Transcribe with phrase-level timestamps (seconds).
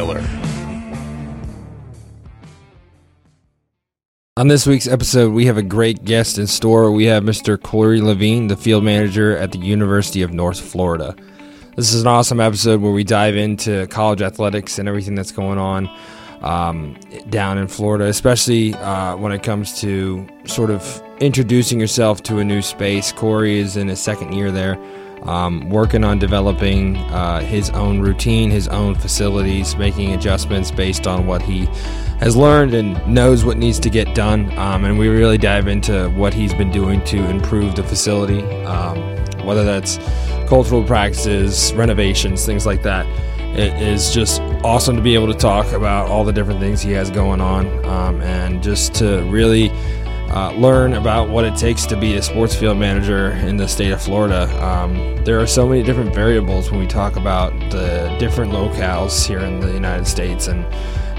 [0.00, 0.24] Miller.
[4.38, 6.90] On this week's episode, we have a great guest in store.
[6.90, 7.60] We have Mr.
[7.60, 11.14] Corey Levine, the field manager at the University of North Florida.
[11.76, 15.58] This is an awesome episode where we dive into college athletics and everything that's going
[15.58, 15.94] on
[16.40, 16.94] um,
[17.28, 22.44] down in Florida, especially uh, when it comes to sort of introducing yourself to a
[22.44, 23.12] new space.
[23.12, 24.78] Corey is in his second year there,
[25.22, 31.26] um, working on developing uh, his own routine, his own facilities, making adjustments based on
[31.26, 31.66] what he
[32.20, 34.56] has learned and knows what needs to get done.
[34.58, 38.98] Um, and we really dive into what he's been doing to improve the facility, um,
[39.44, 39.98] whether that's
[40.48, 43.06] cultural practices, renovations, things like that.
[43.56, 46.92] It is just awesome to be able to talk about all the different things he
[46.92, 49.70] has going on um, and just to really
[50.30, 53.90] uh, learn about what it takes to be a sports field manager in the state
[53.90, 54.42] of Florida.
[54.64, 59.40] Um, there are so many different variables when we talk about the different locales here
[59.40, 60.64] in the United States and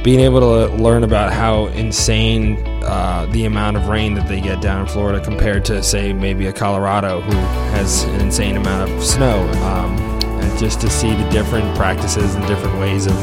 [0.03, 4.59] being able to learn about how insane uh, the amount of rain that they get
[4.61, 7.38] down in Florida compared to, say, maybe a Colorado who
[7.72, 9.95] has an insane amount of snow, um,
[10.39, 13.16] and just to see the different practices and different ways of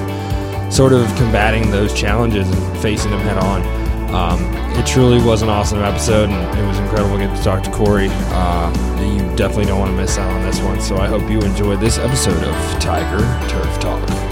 [0.73, 3.88] sort of combating those challenges and facing them head on.
[4.09, 4.41] Um,
[4.78, 8.09] it truly was an awesome episode, and it was incredible getting to talk to Corey.
[8.11, 11.42] Uh, you definitely don't want to miss out on this one, so I hope you
[11.42, 13.19] enjoyed this episode of Tiger
[13.50, 14.28] Turf Talk.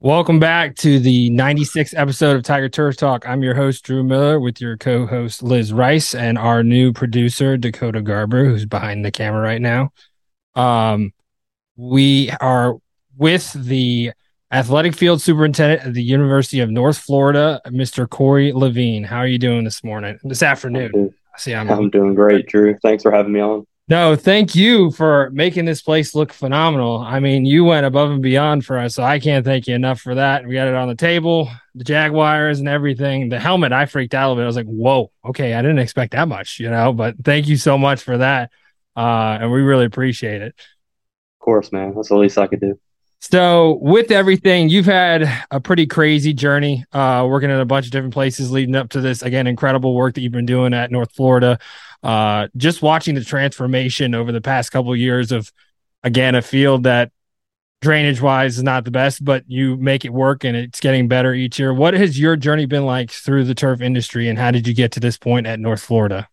[0.00, 3.28] Welcome back to the 96th episode of Tiger Turf Talk.
[3.28, 7.58] I'm your host, Drew Miller, with your co host, Liz Rice, and our new producer,
[7.58, 9.90] Dakota Garber, who's behind the camera right now.
[10.54, 11.12] Um,
[11.78, 12.76] we are
[13.16, 14.12] with the
[14.50, 18.08] athletic field superintendent at the University of North Florida, Mr.
[18.08, 19.04] Corey Levine.
[19.04, 21.14] How are you doing this morning, this afternoon?
[21.36, 22.76] See, I'm, I'm doing great, Drew.
[22.82, 23.64] Thanks for having me on.
[23.86, 26.98] No, thank you for making this place look phenomenal.
[26.98, 30.00] I mean, you went above and beyond for us, so I can't thank you enough
[30.00, 30.46] for that.
[30.46, 33.28] We got it on the table, the Jaguars and everything.
[33.28, 34.44] The helmet, I freaked out a little bit.
[34.44, 36.92] I was like, "Whoa, okay, I didn't expect that much," you know.
[36.92, 38.50] But thank you so much for that,
[38.96, 40.54] uh, and we really appreciate it.
[41.48, 41.94] Course, man.
[41.94, 42.78] That's the least I could do.
[43.20, 47.92] So, with everything, you've had a pretty crazy journey, uh, working in a bunch of
[47.92, 49.22] different places leading up to this.
[49.22, 51.58] Again, incredible work that you've been doing at North Florida
[52.02, 55.52] uh, just watching the transformation over the past couple of years of,
[56.02, 57.10] again, a field that
[57.80, 61.32] drainage wise is not the best, but you make it work and it's getting better
[61.34, 61.72] each year.
[61.72, 64.92] What has your journey been like through the turf industry and how did you get
[64.92, 66.28] to this point at North Florida?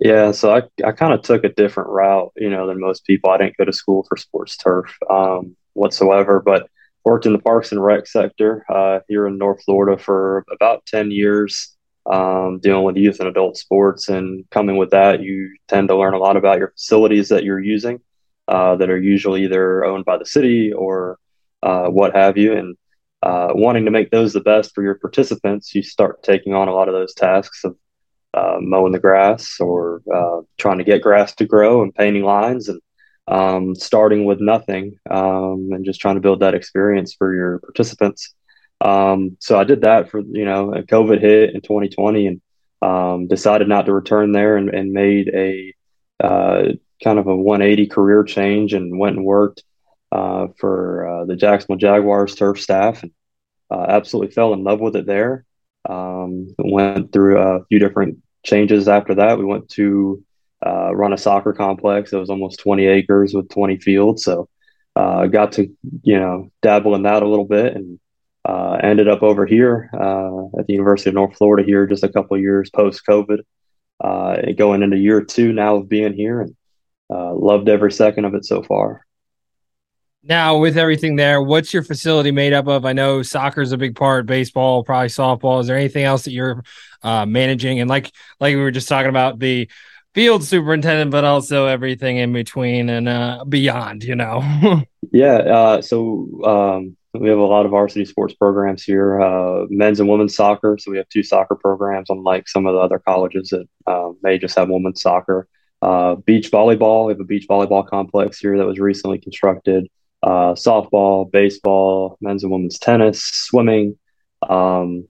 [0.00, 3.30] Yeah, so I, I kind of took a different route, you know, than most people.
[3.30, 6.68] I didn't go to school for sports turf um, whatsoever, but
[7.04, 11.10] worked in the parks and rec sector uh, here in North Florida for about 10
[11.10, 11.76] years
[12.10, 14.08] um, dealing with youth and adult sports.
[14.08, 17.60] And coming with that, you tend to learn a lot about your facilities that you're
[17.60, 18.00] using
[18.46, 21.18] uh, that are usually either owned by the city or
[21.62, 22.52] uh, what have you.
[22.52, 22.76] And
[23.22, 26.72] uh, wanting to make those the best for your participants, you start taking on a
[26.72, 27.76] lot of those tasks of
[28.34, 32.68] uh, mowing the grass or uh, trying to get grass to grow and painting lines
[32.68, 32.80] and
[33.26, 38.34] um, starting with nothing um, and just trying to build that experience for your participants.
[38.80, 42.40] Um, so I did that for, you know, COVID hit in 2020 and
[42.80, 45.74] um, decided not to return there and, and made a
[46.22, 46.72] uh,
[47.02, 49.62] kind of a 180 career change and went and worked
[50.12, 53.12] uh, for uh, the Jacksonville Jaguars turf staff and
[53.70, 55.44] uh, absolutely fell in love with it there.
[55.88, 59.38] Um, went through a few different changes after that.
[59.38, 60.22] We went to
[60.64, 64.24] uh, run a soccer complex that was almost 20 acres with 20 fields.
[64.24, 64.48] So
[64.96, 65.68] uh, got to,
[66.02, 67.98] you know, dabble in that a little bit and
[68.44, 72.08] uh, ended up over here uh, at the University of North Florida here just a
[72.08, 73.40] couple years post COVID,
[74.02, 76.56] uh, going into year two now of being here, and
[77.10, 79.04] uh, loved every second of it so far.
[80.24, 82.84] Now, with everything there, what's your facility made up of?
[82.84, 85.60] I know soccer is a big part, baseball, probably softball.
[85.60, 86.62] Is there anything else that you're
[87.02, 87.80] uh, managing?
[87.80, 89.70] And like like we were just talking about the
[90.14, 94.02] field superintendent, but also everything in between and uh, beyond.
[94.02, 94.82] You know.
[95.12, 95.80] yeah.
[95.80, 100.34] so um, we have a lot of varsity sports programs here, uh, men's and women's
[100.34, 100.76] soccer.
[100.78, 104.38] So we have two soccer programs, unlike some of the other colleges that uh, may
[104.38, 105.48] just have women's soccer.
[105.80, 109.88] Uh, beach volleyball, we have a beach volleyball complex here that was recently constructed.
[110.22, 113.96] Uh, softball, baseball, men's and women's tennis, swimming,
[114.48, 115.06] um,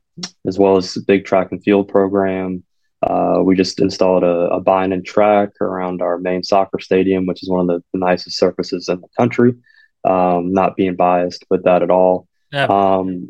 [0.46, 2.62] as well as a big track and field program.
[3.02, 7.48] Uh, we just installed a, a Beynon track around our main soccer stadium, which is
[7.48, 9.54] one of the, the nicest surfaces in the country
[10.04, 12.26] um, not being biased with that at all.
[12.52, 13.28] Um,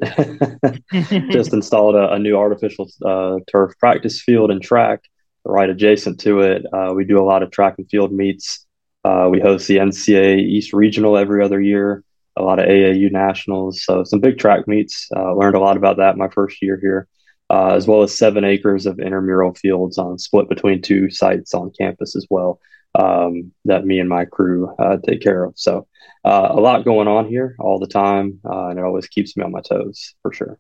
[1.30, 5.02] just installed a, a new artificial uh, turf practice field and track
[5.44, 6.64] right adjacent to it.
[6.72, 8.66] Uh, we do a lot of track and field meets
[9.08, 12.04] Uh, we host the NCAA East Regional every other year,
[12.36, 13.82] a lot of AAU nationals.
[13.82, 15.08] So some big track meets.
[15.16, 17.08] Uh, learned a lot about that my first year here,
[17.48, 21.72] uh, as well as seven acres of intramural fields on split between two sites on
[21.78, 22.60] campus as well
[22.94, 25.54] um, that me and my crew uh, take care of.
[25.56, 25.86] So
[26.24, 29.44] uh, a lot going on here all the time, uh, and it always keeps me
[29.44, 30.58] on my toes for sure.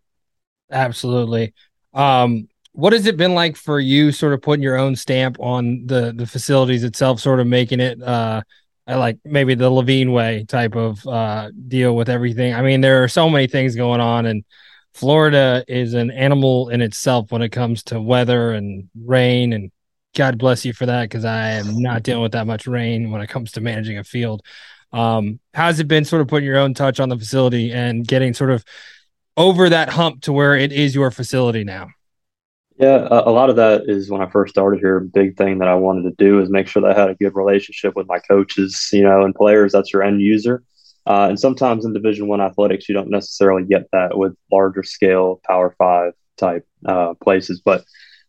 [0.70, 1.52] Absolutely.
[1.92, 5.86] Um, what has it been like for you, sort of putting your own stamp on
[5.86, 8.42] the the facilities itself, sort of making it uh,
[8.86, 12.54] like maybe the Levine way type of uh, deal with everything?
[12.54, 14.44] I mean, there are so many things going on, and
[14.94, 19.70] Florida is an animal in itself when it comes to weather and rain and
[20.14, 23.20] God bless you for that because I am not dealing with that much rain when
[23.20, 24.42] it comes to managing a field.
[24.92, 28.34] Um, how's it been sort of putting your own touch on the facility and getting
[28.34, 28.64] sort of
[29.36, 31.88] over that hump to where it is your facility now?
[32.78, 35.00] Yeah, a, lot of that is when I first started here.
[35.00, 37.34] Big thing that I wanted to do is make sure that I had a good
[37.34, 39.72] relationship with my coaches, you know, and players.
[39.72, 40.62] That's your end user.
[41.04, 45.40] Uh, and sometimes in Division One athletics, you don't necessarily get that with larger scale
[45.44, 47.60] Power Five type uh, places.
[47.64, 47.82] But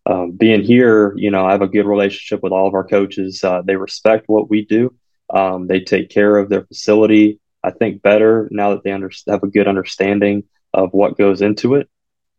[0.07, 3.43] um, being here, you know, I have a good relationship with all of our coaches.
[3.43, 4.95] Uh, they respect what we do.
[5.31, 7.39] Um, they take care of their facility.
[7.63, 11.75] I think better now that they under- have a good understanding of what goes into
[11.75, 11.87] it.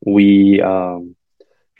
[0.05, 1.15] We um,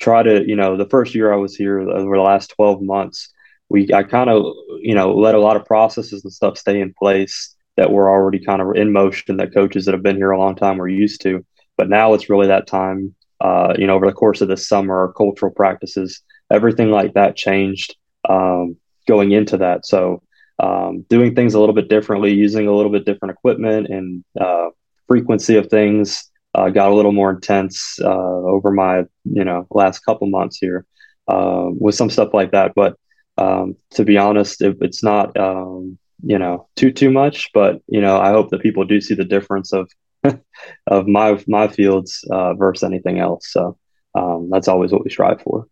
[0.01, 3.33] try to, you know, the first year I was here, over the last twelve months,
[3.69, 4.45] we I kind of,
[4.81, 8.45] you know, let a lot of processes and stuff stay in place that were already
[8.45, 11.23] kind of in motion that coaches that have been here a long time were used
[11.23, 11.45] to.
[11.77, 14.99] But now it's really that time uh, you know, over the course of the summer,
[14.99, 17.97] our cultural practices, everything like that changed
[18.29, 18.77] um,
[19.09, 19.87] going into that.
[19.87, 20.23] So,
[20.59, 24.69] um, doing things a little bit differently, using a little bit different equipment and uh,
[25.09, 30.01] frequency of things uh, got a little more intense uh, over my, you know, last
[30.01, 30.85] couple months here
[31.29, 32.73] uh, with some stuff like that.
[32.75, 32.97] But
[33.39, 37.49] um, to be honest, it, it's not, um, you know, too too much.
[37.55, 39.91] But you know, I hope that people do see the difference of
[40.87, 43.53] of my my fields uh, versus anything else.
[43.53, 43.79] So
[44.15, 45.67] um, that's always what we strive for.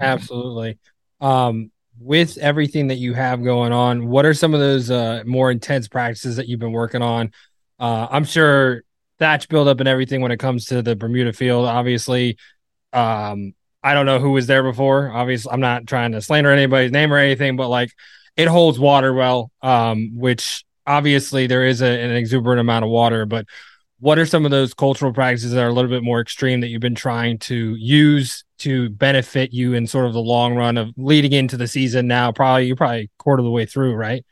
[0.00, 0.78] Absolutely.
[1.20, 5.50] Um, with everything that you have going on, what are some of those uh, more
[5.50, 7.30] intense practices that you've been working on?
[7.78, 8.82] Uh, I'm sure
[9.20, 11.66] thatch buildup and everything when it comes to the Bermuda field.
[11.66, 12.38] Obviously,
[12.92, 15.10] um, I don't know who was there before.
[15.10, 17.92] Obviously, I'm not trying to slander anybody's name or anything, but like
[18.36, 23.26] it holds water well, um, which obviously there is a, an exuberant amount of water,
[23.26, 23.46] but
[24.00, 26.68] what are some of those cultural practices that are a little bit more extreme that
[26.68, 30.90] you've been trying to use to benefit you in sort of the long run of
[30.96, 34.24] leading into the season now probably you're probably quarter of the way through right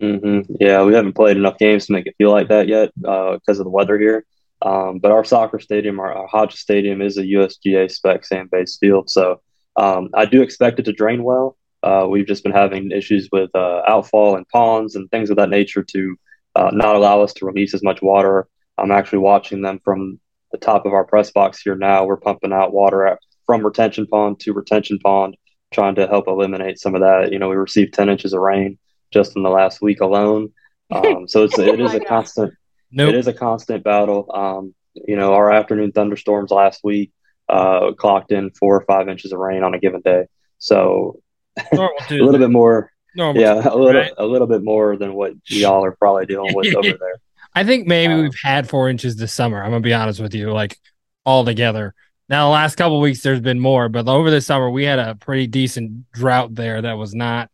[0.00, 0.52] mm-hmm.
[0.60, 3.58] yeah we haven't played enough games to make it feel like that yet uh, because
[3.58, 4.24] of the weather here
[4.62, 8.78] um, but our soccer stadium our, our hodges stadium is a usga spec sand based
[8.80, 9.40] field so
[9.76, 13.48] um, i do expect it to drain well uh, we've just been having issues with
[13.54, 16.14] uh, outfall and ponds and things of that nature to
[16.56, 18.46] uh, not allow us to release as much water
[18.80, 20.18] I'm actually watching them from
[20.52, 22.04] the top of our press box here now.
[22.04, 25.36] We're pumping out water at, from retention pond to retention pond,
[25.72, 27.32] trying to help eliminate some of that.
[27.32, 28.78] You know, we received 10 inches of rain
[29.10, 30.52] just in the last week alone.
[30.92, 32.52] Um, so it's, it is a constant,
[32.90, 33.10] nope.
[33.10, 34.28] it is a constant battle.
[34.34, 37.12] Um, you know, our afternoon thunderstorms last week
[37.48, 40.26] uh, clocked in four or five inches of rain on a given day.
[40.58, 41.22] So
[41.72, 44.12] a little bit more, Normal yeah, a little, right?
[44.18, 47.20] a little bit more than what y'all are probably dealing with over there.
[47.54, 49.62] I think maybe we've had four inches this summer.
[49.62, 50.76] I'm gonna be honest with you, like
[51.24, 51.94] all together.
[52.28, 55.16] Now, the last couple weeks, there's been more, but over the summer, we had a
[55.16, 57.50] pretty decent drought there that was not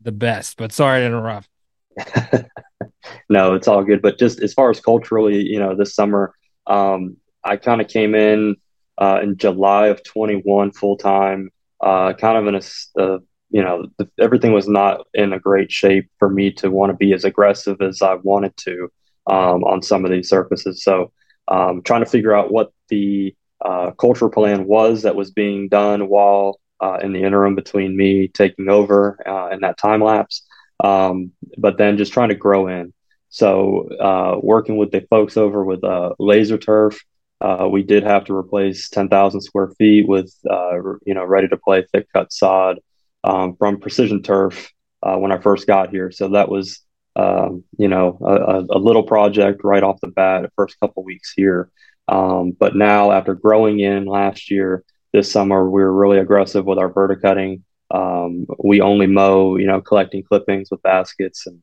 [0.00, 0.56] the best.
[0.56, 1.48] But sorry to interrupt.
[3.28, 4.02] no, it's all good.
[4.02, 6.34] But just as far as culturally, you know, this summer,
[6.66, 8.56] um, I kind of came in
[8.98, 13.18] uh, in July of 21 full time, uh, kind of in a, uh,
[13.50, 16.96] you know, the, everything was not in a great shape for me to want to
[16.96, 18.92] be as aggressive as I wanted to
[19.26, 20.84] um, on some of these surfaces.
[20.84, 21.12] So,
[21.48, 26.08] um, trying to figure out what the uh, cultural plan was that was being done
[26.08, 30.42] while uh, in the interim between me taking over uh, and that time lapse,
[30.82, 32.92] um, but then just trying to grow in.
[33.28, 37.00] So, uh, working with the folks over with uh, Laser Turf,
[37.40, 41.84] uh, we did have to replace 10,000 square feet with, you know, ready to play
[41.92, 42.80] thick cut sod
[43.22, 46.10] um, from Precision Turf when I first got here.
[46.10, 46.82] So that was
[47.16, 51.32] um, you know, a, a, little project right off the bat, the first couple weeks
[51.34, 51.70] here.
[52.08, 56.78] Um, but now, after growing in last year, this summer we were really aggressive with
[56.78, 57.62] our verticutting.
[57.90, 61.62] Um, we only mow, you know, collecting clippings with baskets and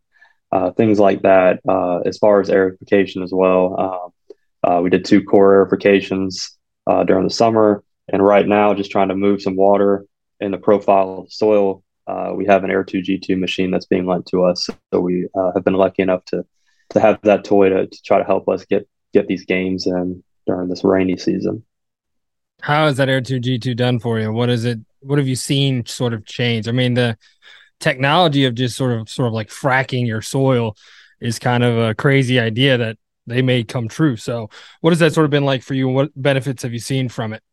[0.51, 1.61] uh, things like that.
[1.67, 7.03] Uh, as far as aerification as well, um, uh, we did two core aerifications uh,
[7.03, 10.05] during the summer, and right now just trying to move some water
[10.39, 13.85] in the profile of the soil uh, we have an Air 2 G2 machine that's
[13.85, 14.69] being lent to us.
[14.93, 16.45] So we uh, have been lucky enough to
[16.91, 20.23] to have that toy to, to try to help us get get these games in
[20.45, 21.65] during this rainy season.
[22.61, 24.31] How is that Air 2 G2 done for you?
[24.31, 24.79] What is it?
[25.01, 26.67] What have you seen sort of change?
[26.67, 27.17] I mean, the
[27.79, 30.75] technology of just sort of sort of like fracking your soil
[31.19, 34.15] is kind of a crazy idea that they may come true.
[34.15, 34.49] So,
[34.81, 35.87] what has that sort of been like for you?
[35.87, 37.43] What benefits have you seen from it?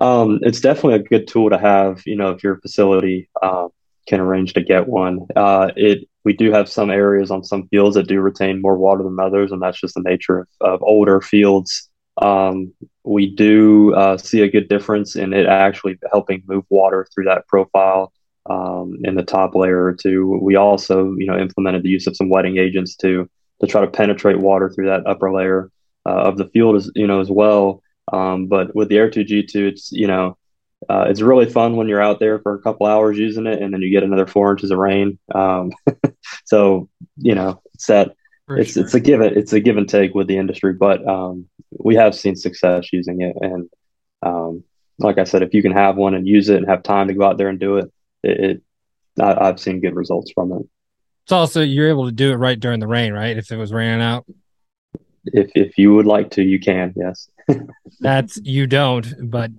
[0.00, 2.02] Um, it's definitely a good tool to have.
[2.06, 3.68] You know, if your facility uh,
[4.08, 7.96] can arrange to get one, uh, it we do have some areas on some fields
[7.96, 11.20] that do retain more water than others, and that's just the nature of, of older
[11.20, 11.88] fields.
[12.20, 12.72] Um,
[13.04, 17.46] we do uh, see a good difference in it actually helping move water through that
[17.46, 18.12] profile
[18.48, 20.38] um, in the top layer or two.
[20.42, 23.28] We also, you know, implemented the use of some wetting agents to
[23.60, 25.70] to try to penetrate water through that upper layer
[26.06, 27.82] uh, of the field, as you know, as well.
[28.12, 30.36] Um, but with the Air 2 G2, it's you know,
[30.88, 33.72] uh, it's really fun when you're out there for a couple hours using it, and
[33.72, 35.18] then you get another four inches of rain.
[35.34, 35.72] Um,
[36.44, 38.16] so you know, it's that.
[38.46, 38.84] For it's sure.
[38.84, 41.94] it's a give it it's a give and take with the industry, but um, we
[41.96, 43.70] have seen success using it, and
[44.22, 44.64] um,
[44.98, 47.14] like I said, if you can have one and use it and have time to
[47.14, 48.62] go out there and do it, it, it
[49.20, 50.62] I, have seen good results from it.
[51.24, 53.36] It's also you're able to do it right during the rain, right?
[53.36, 54.26] If it was raining out.
[55.24, 56.92] If if you would like to, you can.
[56.96, 57.28] Yes.
[58.00, 59.50] That's you don't, but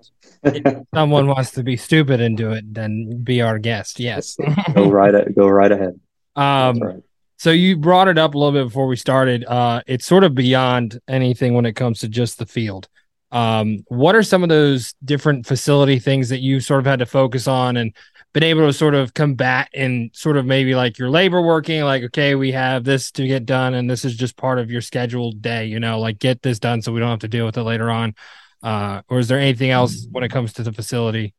[0.44, 4.00] if someone wants to be stupid and do it, then be our guest.
[4.00, 4.38] Yes.
[4.76, 5.36] go right.
[5.36, 6.00] Go right ahead.
[6.36, 7.02] Um.
[7.38, 9.46] So you brought it up a little bit before we started.
[9.46, 12.88] Uh, it's sort of beyond anything when it comes to just the field.
[13.32, 17.06] Um, what are some of those different facility things that you sort of had to
[17.06, 17.94] focus on and
[18.36, 22.04] been able to sort of combat and sort of maybe like your labor working like
[22.04, 25.42] okay we have this to get done and this is just part of your scheduled
[25.42, 27.64] day you know like get this done so we don't have to deal with it
[27.64, 28.14] later on
[28.62, 31.34] uh, or is there anything else when it comes to the facility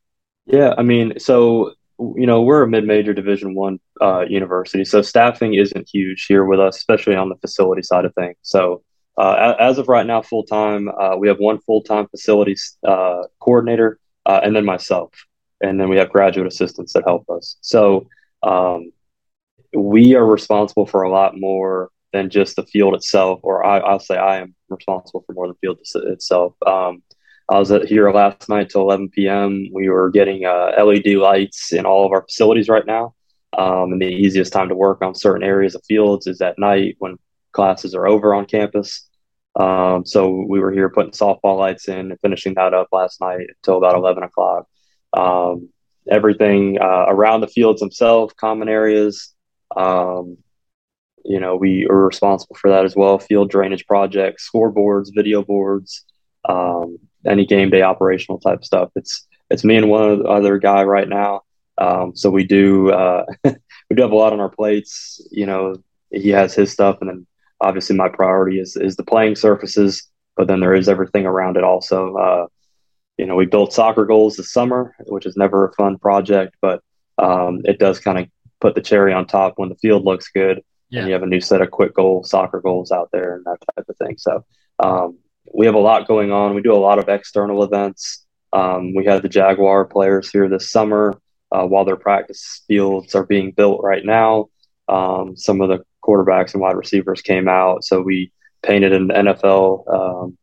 [0.47, 5.55] yeah i mean so you know we're a mid-major division one uh, university so staffing
[5.55, 8.83] isn't huge here with us especially on the facility side of things so
[9.19, 13.99] uh, as of right now full time uh, we have one full-time facilities uh, coordinator
[14.26, 15.11] uh, and then myself
[15.61, 17.57] and then we have graduate assistants that help us.
[17.61, 18.09] So
[18.43, 18.93] um,
[19.75, 23.99] we are responsible for a lot more than just the field itself, or I, will
[23.99, 25.79] say I am responsible for more than the field
[26.12, 26.55] itself.
[26.67, 27.03] Um,
[27.49, 29.69] I was here last night till 11 p.m.
[29.73, 33.15] We were getting uh, LED lights in all of our facilities right now.
[33.57, 36.97] Um, and the easiest time to work on certain areas of fields is at night
[36.99, 37.17] when
[37.53, 39.09] classes are over on campus.
[39.59, 43.47] Um, so we were here putting softball lights in and finishing that up last night
[43.49, 44.67] until about 11 o'clock
[45.17, 45.69] um,
[46.11, 49.35] everything uh, around the fields themselves, common areas.
[49.76, 50.38] Um,
[51.25, 53.19] you know, we are responsible for that as well.
[53.19, 56.05] Field drainage projects, scoreboards, video boards,
[56.49, 58.91] um, any game day operational type stuff.
[58.97, 61.43] It's it's me and one other guy right now.
[61.79, 65.26] Um, so we do uh, we do have a lot on our plates.
[65.31, 65.76] You know,
[66.11, 67.26] he has his stuff, and then
[67.61, 70.09] obviously my priority is is the playing surfaces.
[70.37, 72.15] But then there is everything around it also.
[72.15, 72.47] Uh,
[73.17, 76.83] you know, we built soccer goals this summer, which is never a fun project, but
[77.17, 78.29] um, it does kind of
[78.61, 81.00] put the cherry on top when the field looks good yeah.
[81.00, 83.59] and you have a new set of quick goal soccer goals out there and that
[83.75, 84.17] type of thing.
[84.19, 84.45] So
[84.79, 85.19] um,
[85.55, 86.55] we have a lot going on.
[86.55, 88.25] We do a lot of external events.
[88.53, 91.21] Um, we had the Jaguar players here this summer
[91.53, 94.49] uh, while their practice fields are being built right now.
[94.88, 99.93] Um, some of the quarterbacks and wide receivers came out, so we painted an NFL
[99.93, 100.38] um,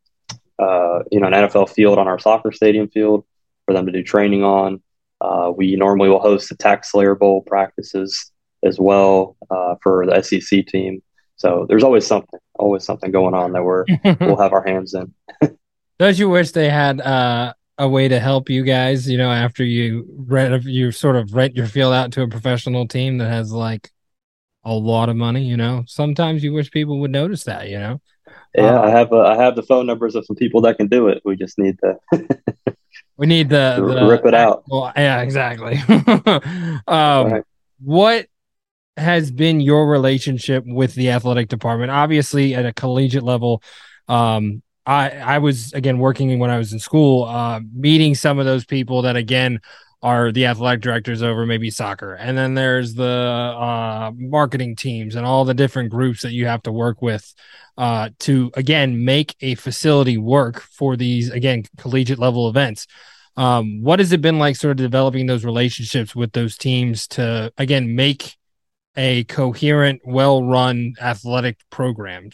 [0.59, 3.25] uh, you know, an NFL field on our soccer stadium field
[3.65, 4.81] for them to do training on.
[5.19, 8.31] Uh, we normally will host the TaxSlayer Bowl practices
[8.63, 11.01] as well uh, for the SEC team.
[11.43, 13.83] So there's always something, always something going on that we're
[14.21, 15.13] we'll have our hands in.
[15.99, 19.09] Don't you wish they had uh, a way to help you guys?
[19.09, 22.87] You know, after you rent, you sort of rent your field out to a professional
[22.87, 23.91] team that has like
[24.63, 25.43] a lot of money.
[25.43, 27.67] You know, sometimes you wish people would notice that.
[27.67, 28.01] You know.
[28.55, 31.09] Yeah, I have uh, I have the phone numbers of some people that can do
[31.09, 31.21] it.
[31.25, 32.25] We just need to.
[33.17, 34.63] we need the, the, rip it out.
[34.69, 35.75] Well, yeah, exactly.
[36.87, 37.43] um, right.
[37.81, 38.27] What
[38.97, 41.91] has been your relationship with the athletic department?
[41.91, 43.63] Obviously, at a collegiate level,
[44.07, 48.45] um, I I was again working when I was in school, uh, meeting some of
[48.45, 49.61] those people that again
[50.01, 55.25] are the athletic directors over maybe soccer, and then there's the uh, marketing teams and
[55.25, 57.33] all the different groups that you have to work with
[57.77, 62.85] uh, to again make a facility work for these again collegiate level events.
[63.35, 67.51] Um, what has it been like, sort of developing those relationships with those teams to
[67.57, 68.35] again make
[68.95, 72.29] a coherent, well-run athletic program?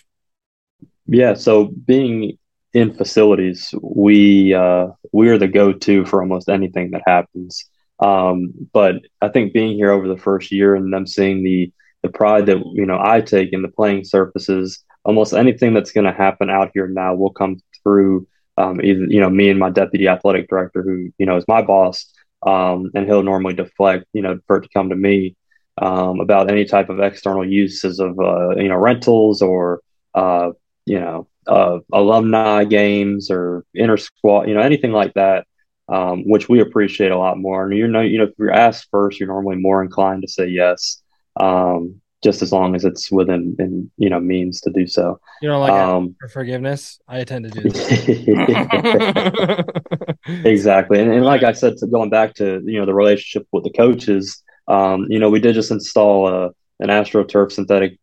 [1.06, 2.38] Yeah, so being
[2.74, 7.66] in facilities, we uh, we are the go-to for almost anything that happens.
[8.00, 11.72] Um, but I think being here over the first year and them seeing the
[12.04, 16.06] the pride that you know I take in the playing surfaces, almost anything that's going
[16.06, 19.70] to happen out here now will come through um, either you know me and my
[19.70, 22.14] deputy athletic director, who you know is my boss,
[22.46, 25.36] um, and he'll normally deflect you know for it to come to me
[25.80, 29.82] um, about any type of external uses of uh, you know rentals or
[30.14, 30.50] uh,
[30.86, 35.46] you know uh, alumni games or inter squad, you know anything like that
[35.90, 37.66] um, which we appreciate a lot more.
[37.66, 40.48] And you know, you know, if you're asked first, you're normally more inclined to say
[40.48, 41.02] yes,
[41.40, 45.20] um, just as long as it's within in, you know means to do so.
[45.42, 47.62] You know, like um, for forgiveness, I tend to do
[50.48, 53.72] exactly, and, and like I said, going back to you know the relationship with the
[53.72, 56.46] coaches, um, you know, we did just install a,
[56.80, 58.00] an AstroTurf synthetic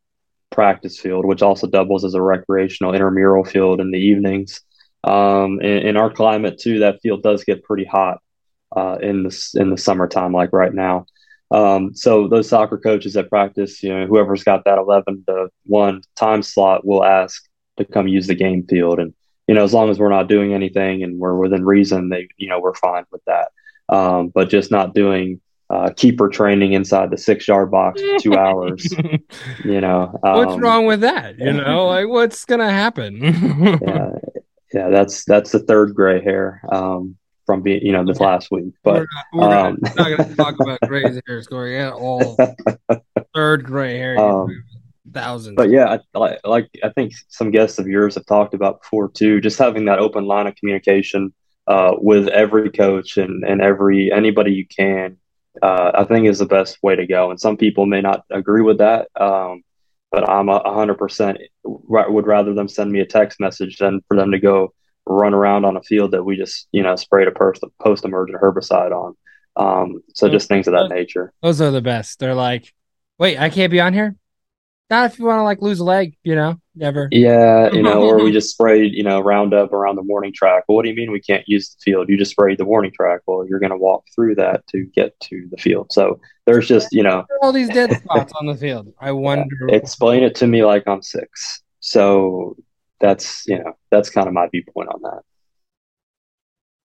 [0.51, 4.61] practice field, which also doubles as a recreational intramural field in the evenings.
[5.05, 8.19] Um, in, in, our climate too, that field does get pretty hot
[8.77, 11.07] uh, in the in the summertime, like right now.
[11.53, 16.03] Um, so those soccer coaches that practice, you know, whoever's got that eleven to one
[16.17, 19.15] time slot will ask to come use the game field, and
[19.47, 22.49] you know, as long as we're not doing anything and we're within reason, they, you
[22.49, 23.53] know, we're fine with that.
[23.89, 28.35] Um, but just not doing uh, keeper training inside the six yard box for two
[28.37, 28.87] hours.
[29.65, 31.39] you know, um, what's wrong with that?
[31.39, 33.17] You know, like what's gonna happen?
[33.23, 34.11] yeah,
[34.73, 38.75] yeah, that's that's the third gray hair um, from being you know this last week.
[38.85, 42.37] But we're not, um, not going to talk about gray hair scoring at all.
[43.35, 44.65] third gray hair, um,
[45.13, 45.57] thousands.
[45.57, 49.41] But yeah, I, like I think some guests of yours have talked about before too.
[49.41, 51.35] Just having that open line of communication
[51.67, 55.17] uh, with every coach and and every anybody you can.
[55.63, 57.31] Uh, I think is the best way to go.
[57.31, 59.09] And some people may not agree with that.
[59.17, 59.63] Um,
[60.13, 64.17] but I'm a hundred percent would rather them send me a text message than for
[64.17, 64.73] them to go
[65.05, 68.93] run around on a field that we just you know sprayed a post emergent herbicide
[68.93, 69.15] on.
[69.57, 71.33] Um, so just things of that nature.
[71.43, 72.19] Those are the best.
[72.19, 72.73] They're like,
[73.19, 74.17] wait, I can't be on here.
[74.91, 77.09] Not if you want to like lose a leg, you know, never.
[77.11, 80.65] Yeah, you know, or we just sprayed, you know, Roundup around the warning track.
[80.69, 82.09] Well, what do you mean we can't use the field?
[82.09, 83.21] You just sprayed the warning track.
[83.27, 85.93] Well, you're going to walk through that to get to the field.
[85.93, 88.93] So there's just, you know, all these dead spots on the field.
[89.01, 89.57] I wonder.
[89.69, 91.63] Yeah, explain it to me like I'm six.
[91.81, 92.57] So
[93.01, 95.23] that's, you know, that's kind of my viewpoint on that.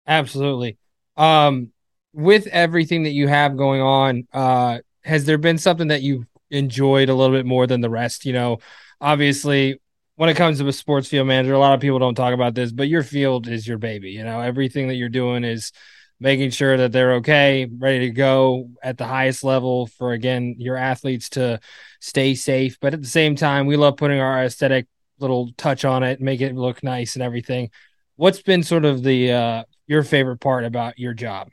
[0.06, 0.78] Absolutely.
[1.16, 1.72] Um,
[2.12, 7.08] with everything that you have going on, uh, has there been something that you enjoyed
[7.08, 8.24] a little bit more than the rest.
[8.24, 8.58] You know,
[9.00, 9.80] obviously,
[10.22, 12.54] when it comes to a sports field manager, a lot of people don't talk about
[12.54, 14.12] this, but your field is your baby.
[14.12, 15.72] You know, everything that you're doing is
[16.20, 20.76] making sure that they're okay, ready to go at the highest level for again your
[20.76, 21.58] athletes to
[21.98, 22.78] stay safe.
[22.80, 24.86] But at the same time, we love putting our aesthetic
[25.18, 27.70] little touch on it, make it look nice and everything.
[28.14, 31.50] What's been sort of the uh, your favorite part about your job?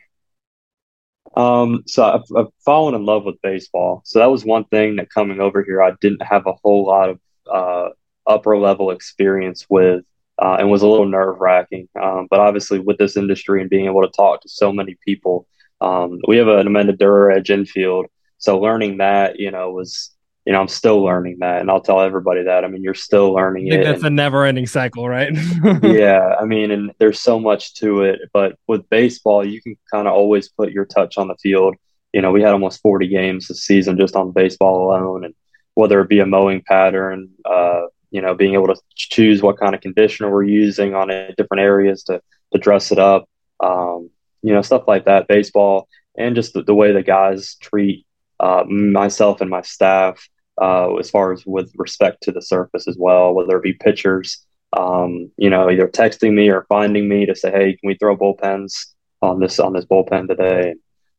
[1.35, 4.03] Um, so I've, I've, fallen in love with baseball.
[4.05, 7.09] So that was one thing that coming over here, I didn't have a whole lot
[7.09, 7.19] of
[7.51, 7.89] uh,
[8.29, 10.05] upper level experience with,
[10.41, 11.89] uh, and was a little nerve wracking.
[12.01, 15.47] Um, but obviously, with this industry and being able to talk to so many people,
[15.81, 18.05] um, we have an Amanda DuraEdge infield.
[18.37, 20.11] So learning that, you know, was
[20.49, 22.63] you know, I'm still learning that, and I'll tell everybody that.
[22.63, 23.83] I mean, you're still learning it.
[23.83, 25.31] That's a never-ending cycle, right?
[25.83, 28.21] yeah, I mean, and there's so much to it.
[28.33, 31.75] But with baseball, you can kind of always put your touch on the field.
[32.13, 35.35] You know, we had almost 40 games this season just on baseball alone, and
[35.75, 39.75] whether it be a mowing pattern, uh, you know, being able to choose what kind
[39.75, 44.09] of conditioner we're using on it, different areas to to dress it up, um,
[44.41, 45.27] you know, stuff like that.
[45.27, 48.05] Baseball and just the, the way the guys treat
[48.39, 50.27] uh, myself and my staff
[50.61, 54.45] uh, as far as with respect to the surface as well, whether it be pitchers,
[54.77, 58.17] um, you know, either texting me or finding me to say, hey, can we throw
[58.17, 58.87] bullpens
[59.21, 60.75] on this on this bullpen today?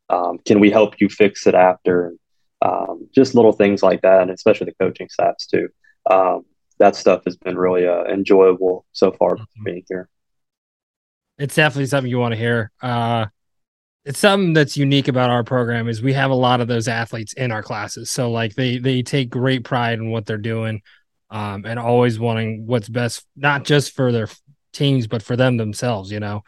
[0.09, 2.15] Um, can we help you fix it after?
[2.63, 5.69] Um, just little things like that, and especially the coaching staffs too.
[6.11, 6.45] Um,
[6.81, 9.65] that stuff has been really uh, enjoyable so far mm-hmm.
[9.65, 10.09] being here.
[11.39, 12.73] It's definitely something you want to hear.
[12.83, 13.27] Uh,
[14.05, 17.33] it's something that's unique about our program is we have a lot of those athletes
[17.35, 18.11] in our classes.
[18.11, 20.83] So like they they take great pride in what they're doing,
[21.31, 24.29] um, and always wanting what's best, not just for their
[24.73, 26.11] teams, but for them themselves.
[26.11, 26.43] You know.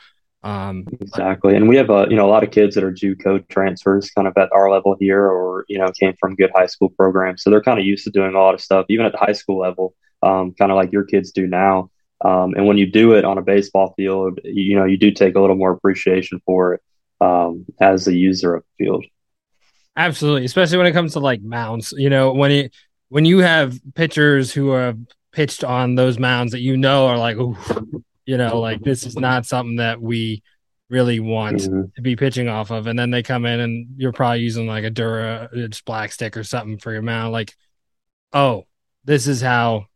[0.45, 3.49] Um, exactly, and we have a you know a lot of kids that are JUCO
[3.49, 6.89] transfers, kind of at our level here, or you know came from good high school
[6.89, 9.19] programs, so they're kind of used to doing a lot of stuff, even at the
[9.19, 11.91] high school level, um, kind of like your kids do now.
[12.25, 15.35] Um, and when you do it on a baseball field, you, know you do take
[15.35, 16.83] a little more appreciation for it
[17.21, 19.05] um, as a user of the field.
[19.97, 21.93] Absolutely, especially when it comes to like mounds.
[21.97, 22.75] You know, when it
[23.09, 24.99] when you have pitchers who have
[25.33, 27.37] pitched on those mounds that you know are like,
[28.25, 30.43] you know, like this is not something that we
[30.89, 31.83] really want mm-hmm.
[31.97, 32.87] to be pitching off of.
[32.87, 36.45] And then they come in and you're probably using like a DuraEdge black stick or
[36.45, 37.33] something for your mount.
[37.33, 37.55] Like,
[38.33, 38.67] oh,
[39.05, 39.87] this is how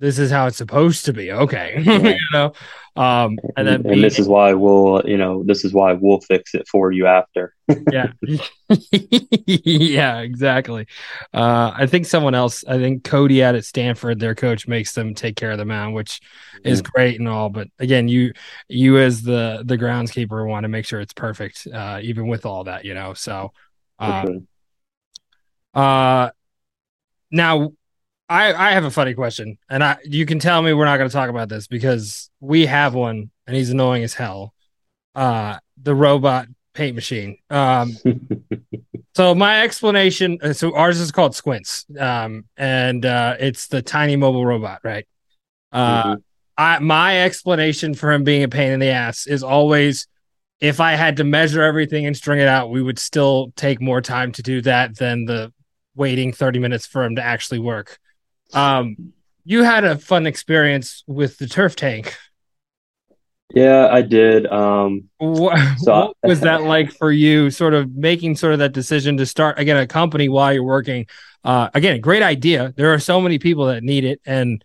[0.00, 1.30] this is how it's supposed to be.
[1.30, 1.82] Okay.
[1.84, 1.98] Yeah.
[1.98, 2.52] you know?
[2.96, 6.54] Um and then and this is why we'll you know, this is why we'll fix
[6.54, 7.54] it for you after.
[7.92, 8.12] yeah.
[9.46, 10.86] yeah, exactly.
[11.32, 15.14] Uh I think someone else, I think Cody at at Stanford, their coach makes them
[15.14, 16.20] take care of the mound, which
[16.64, 17.48] is great and all.
[17.48, 18.32] But again, you
[18.68, 22.64] you as the the groundskeeper want to make sure it's perfect, uh, even with all
[22.64, 23.14] that, you know.
[23.14, 23.52] So
[23.98, 24.26] uh,
[25.74, 26.30] uh
[27.30, 27.72] now
[28.30, 31.10] I, I have a funny question, and I you can tell me we're not going
[31.10, 34.54] to talk about this because we have one, and he's annoying as hell.
[35.16, 37.38] Uh, the robot paint machine.
[37.50, 37.96] Um,
[39.16, 40.38] so my explanation.
[40.40, 45.08] Uh, so ours is called Squints, um, and uh, it's the tiny mobile robot, right?
[45.72, 46.20] Uh, mm-hmm.
[46.56, 50.06] I my explanation for him being a pain in the ass is always
[50.60, 54.00] if I had to measure everything and string it out, we would still take more
[54.00, 55.52] time to do that than the
[55.96, 57.98] waiting 30 minutes for him to actually work.
[58.52, 59.12] Um,
[59.44, 62.16] you had a fun experience with the turf tank.
[63.54, 64.46] Yeah, I did.
[64.46, 67.50] Um, what, so what was that like for you?
[67.50, 71.06] Sort of making sort of that decision to start again a company while you're working.
[71.42, 72.72] Uh, again, great idea.
[72.76, 74.64] There are so many people that need it, and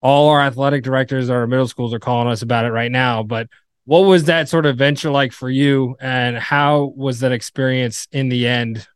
[0.00, 3.22] all our athletic directors, our middle schools are calling us about it right now.
[3.22, 3.48] But
[3.84, 8.28] what was that sort of venture like for you, and how was that experience in
[8.28, 8.86] the end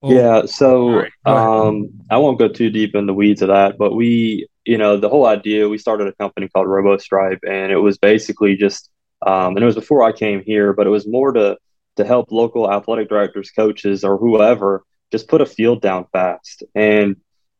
[0.00, 3.78] well, yeah, so right, um, I won't go too deep in the weeds of that,
[3.78, 7.78] but we, you know, the whole idea, we started a company called RoboStripe, and it
[7.78, 8.90] was basically just,
[9.26, 11.58] um, and it was before I came here, but it was more to
[11.96, 16.62] to help local athletic directors, coaches, or whoever just put a field down fast.
[16.74, 17.16] And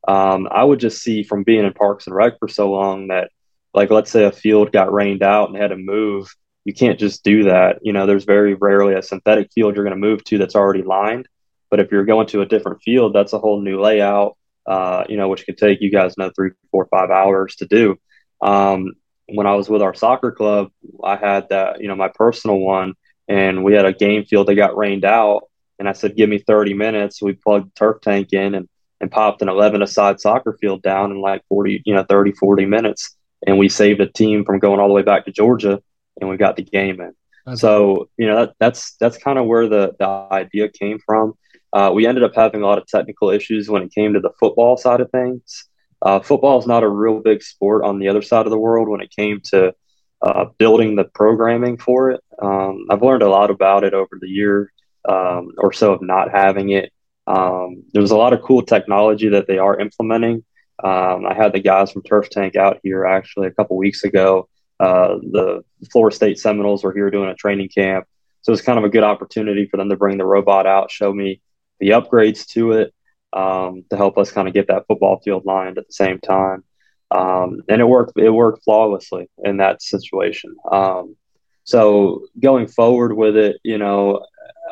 [0.07, 3.31] um, I would just see from being in Parks and Rec for so long that,
[3.73, 7.21] like, let's say a field got rained out and had to move, you can't just
[7.21, 7.79] do that.
[7.81, 10.83] You know, there's very rarely a synthetic field you're going to move to that's already
[10.83, 11.27] lined
[11.69, 15.17] but if you're going to a different field, that's a whole new layout, uh, you
[15.17, 17.97] know, which could take you guys know three, four, five hours to do.
[18.41, 18.93] Um,
[19.27, 20.71] when I was with our soccer club,
[21.03, 22.93] I had that, you know, my personal one,
[23.27, 25.43] and we had a game field that got rained out.
[25.77, 27.21] And I said, give me 30 minutes.
[27.21, 28.67] We plugged the turf tank in and,
[28.99, 32.65] and popped an 11 aside soccer field down in like 40, you know, 30, 40
[32.65, 33.15] minutes.
[33.47, 35.81] And we saved a team from going all the way back to Georgia
[36.19, 37.13] and we got the game in.
[37.45, 41.35] That's so, you know, that, that's, that's kind of where the, the idea came from.
[41.71, 44.31] Uh, we ended up having a lot of technical issues when it came to the
[44.39, 45.65] football side of things.
[46.01, 48.87] Uh, football is not a real big sport on the other side of the world
[48.87, 49.73] when it came to
[50.21, 52.21] uh, building the programming for it.
[52.41, 54.71] Um, I've learned a lot about it over the year
[55.07, 56.91] um, or so of not having it.
[57.27, 60.43] Um, there's a lot of cool technology that they are implementing.
[60.83, 64.47] Um, I had the guys from Turf Tank out here actually a couple weeks ago.
[64.79, 68.05] Uh, the Florida State Seminoles were here doing a training camp.
[68.41, 71.13] So it's kind of a good opportunity for them to bring the robot out, show
[71.13, 71.41] me
[71.79, 72.93] the upgrades to it
[73.33, 76.63] um, to help us kind of get that football field lined at the same time.
[77.11, 78.13] Um, and it worked.
[78.17, 80.55] It worked flawlessly in that situation.
[80.71, 81.15] Um,
[81.63, 84.25] so going forward with it, you know,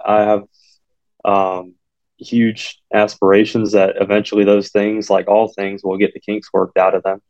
[0.06, 0.44] I have
[1.26, 1.76] um,
[2.18, 6.96] huge aspirations that eventually those things, like all things, will get the kinks worked out
[6.96, 7.22] of them.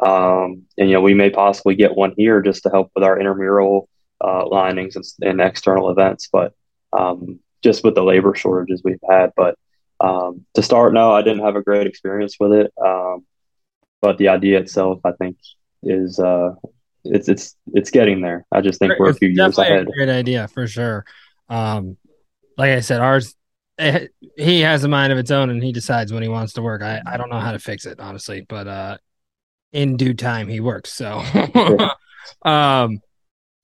[0.00, 3.18] Um, and you know, we may possibly get one here just to help with our
[3.18, 3.88] intramural
[4.22, 6.28] uh, linings and, and, external events.
[6.30, 6.52] But
[6.92, 9.32] um, just with the labor shortages we've had.
[9.36, 9.58] But
[9.98, 12.72] um, to start, no, I didn't have a great experience with it.
[12.82, 13.26] Um,
[14.00, 15.36] but the idea itself, I think,
[15.82, 16.54] is uh,
[17.04, 18.46] it's it's it's getting there.
[18.52, 19.88] I just think we're a few years ahead.
[19.88, 21.04] great idea for sure.
[21.48, 21.96] Um,
[22.56, 23.34] like I said, ours
[23.78, 26.62] eh, he has a mind of its own and he decides when he wants to
[26.62, 26.82] work.
[26.82, 28.98] I, I don't know how to fix it honestly, but uh,
[29.72, 30.92] in due time he works.
[30.92, 31.20] So,
[32.44, 33.00] um,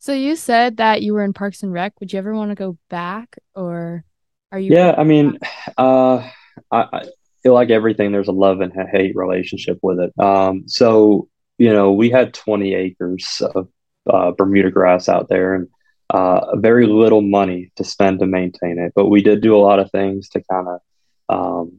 [0.02, 1.92] so you said that you were in Parks and Rec.
[2.00, 4.04] Would you ever want to go back, or
[4.50, 4.74] are you?
[4.74, 5.38] Yeah, I mean,
[5.78, 6.28] uh,
[6.72, 7.04] I, I,
[7.44, 8.10] feel like everything.
[8.10, 10.12] There's a love and hate relationship with it.
[10.18, 13.68] Um, so you know, we had 20 acres of
[14.12, 15.68] uh, Bermuda grass out there, and
[16.10, 18.94] uh, very little money to spend to maintain it.
[18.96, 20.80] But we did do a lot of things to kind of
[21.28, 21.72] um,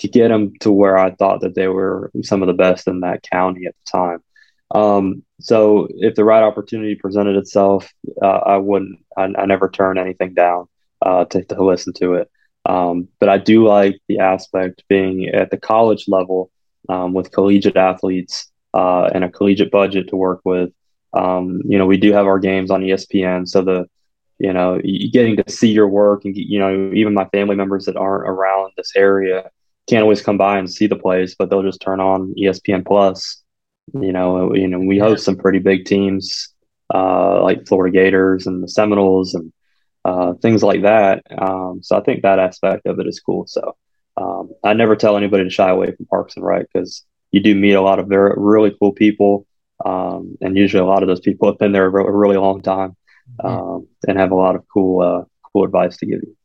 [0.00, 3.00] to get them to where I thought that they were some of the best in
[3.00, 4.22] that county at the time.
[4.70, 9.98] Um, so if the right opportunity presented itself, uh, I wouldn't, I, I, never turn
[9.98, 10.66] anything down
[11.02, 12.30] uh, to, to listen to it.
[12.66, 16.50] Um, but I do like the aspect being at the college level
[16.88, 20.70] um, with collegiate athletes uh, and a collegiate budget to work with.
[21.12, 23.88] Um, you know, we do have our games on ESPN, so the
[24.38, 24.80] you know
[25.12, 28.72] getting to see your work and you know even my family members that aren't around
[28.76, 29.50] this area
[29.88, 33.39] can't always come by and see the plays, but they'll just turn on ESPN Plus
[33.94, 36.52] you know, you know, we host some pretty big teams
[36.92, 39.52] uh, like Florida Gators and the Seminoles and
[40.04, 41.22] uh, things like that.
[41.36, 43.46] Um, so I think that aspect of it is cool.
[43.46, 43.76] So
[44.16, 47.54] um, I never tell anybody to shy away from Parks and Rec because you do
[47.54, 49.46] meet a lot of very really cool people,
[49.84, 52.60] um, and usually a lot of those people have been there a, a really long
[52.60, 52.96] time
[53.40, 53.46] mm-hmm.
[53.46, 56.36] um, and have a lot of cool uh, cool advice to give you.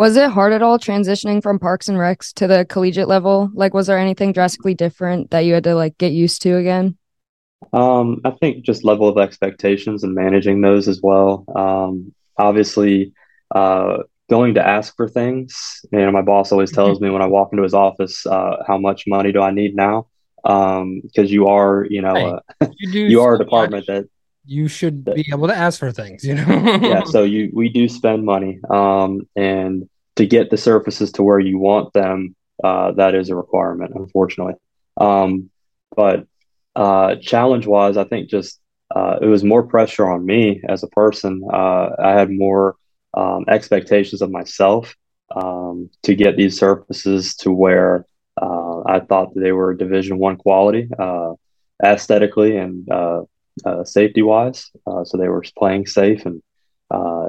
[0.00, 3.50] Was it hard at all transitioning from Parks and Recs to the collegiate level?
[3.52, 6.96] Like, was there anything drastically different that you had to like get used to again?
[7.74, 11.44] Um, I think just level of expectations and managing those as well.
[11.54, 13.12] Um, obviously,
[13.54, 13.98] uh,
[14.30, 15.84] going to ask for things.
[15.92, 17.04] You know, my boss always tells mm-hmm.
[17.04, 20.06] me when I walk into his office, uh, how much money do I need now?
[20.42, 22.32] Because um, you are, you know, hey,
[22.62, 24.08] uh, you, you are a department that
[24.50, 26.24] you should be able to ask for things.
[26.24, 26.44] You know.
[26.82, 27.04] yeah.
[27.04, 31.58] So you we do spend money, um, and to get the surfaces to where you
[31.58, 34.54] want them, uh, that is a requirement, unfortunately.
[34.96, 35.50] Um,
[35.94, 36.26] but
[36.74, 38.58] uh, challenge wise, I think just
[38.94, 41.42] uh, it was more pressure on me as a person.
[41.50, 42.74] Uh, I had more
[43.14, 44.96] um, expectations of myself
[45.34, 48.04] um, to get these surfaces to where
[48.36, 51.34] uh, I thought they were Division One quality, uh,
[51.84, 52.88] aesthetically and
[53.64, 54.70] uh, safety wise.
[55.04, 56.42] so they were playing safe and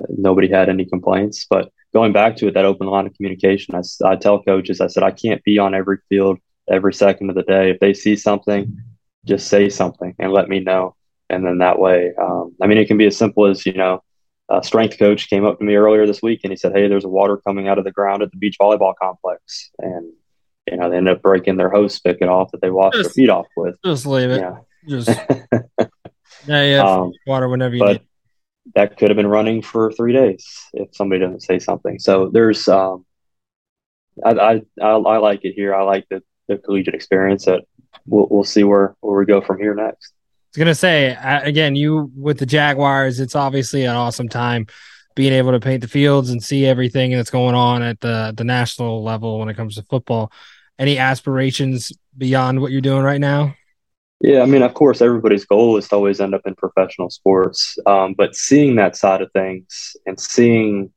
[0.09, 1.45] nobody had any complaints.
[1.49, 4.87] But going back to it, that open line of communication, I, I tell coaches, I
[4.87, 7.71] said, I can't be on every field every second of the day.
[7.71, 8.77] If they see something,
[9.25, 10.95] just say something and let me know.
[11.29, 14.03] And then that way, um, I mean, it can be as simple as, you know,
[14.49, 17.05] a strength coach came up to me earlier this week and he said, Hey, there's
[17.05, 19.71] a water coming out of the ground at the beach volleyball complex.
[19.79, 20.11] And,
[20.69, 23.13] you know, they ended up breaking their hose spigot off that they washed just, their
[23.13, 23.77] feet off with.
[23.85, 24.41] Just leave it.
[24.41, 24.57] Yeah.
[24.89, 25.09] Just,
[26.47, 26.83] yeah, yeah.
[26.83, 28.01] Um, water whenever you need.
[28.75, 31.97] That could have been running for three days if somebody doesn't say something.
[31.97, 33.05] So there's, um,
[34.23, 35.73] I, I, I, I like it here.
[35.73, 37.61] I like the, the collegiate experience that
[38.05, 40.13] we'll, we'll see where, where we go from here next.
[40.13, 44.67] I was gonna say again, you with the Jaguars, it's obviously an awesome time
[45.15, 48.43] being able to paint the fields and see everything that's going on at the the
[48.43, 50.31] national level when it comes to football.
[50.77, 53.55] Any aspirations beyond what you're doing right now?
[54.23, 57.77] Yeah, I mean, of course, everybody's goal is to always end up in professional sports.
[57.87, 60.91] Um, but seeing that side of things and seeing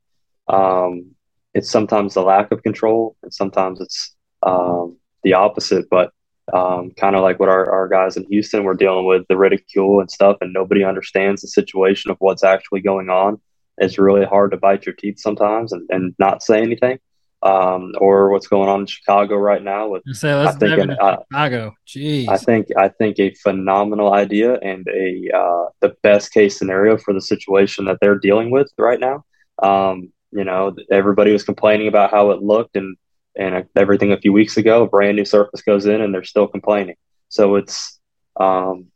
[0.49, 1.15] um,
[1.55, 5.87] it's sometimes the lack of control and sometimes it's um, the opposite.
[5.91, 6.13] But
[6.53, 10.01] um, kind of like what our, our guys in Houston were dealing with the ridicule
[10.01, 13.41] and stuff, and nobody understands the situation of what's actually going on.
[13.79, 16.99] It's really hard to bite your teeth sometimes and, and not say anything.
[17.45, 21.19] Um, or what's going on in Chicago right now with say, I think an, uh,
[21.31, 21.75] Chicago.
[21.87, 22.27] Jeez.
[22.27, 27.13] I think I think a phenomenal idea and a uh, the best case scenario for
[27.13, 29.25] the situation that they're dealing with right now.
[29.63, 32.97] Um, you know, everybody was complaining about how it looked and
[33.37, 36.47] and everything a few weeks ago, a brand new surface goes in and they're still
[36.47, 36.97] complaining.
[37.29, 37.99] So it's,
[38.39, 38.87] um,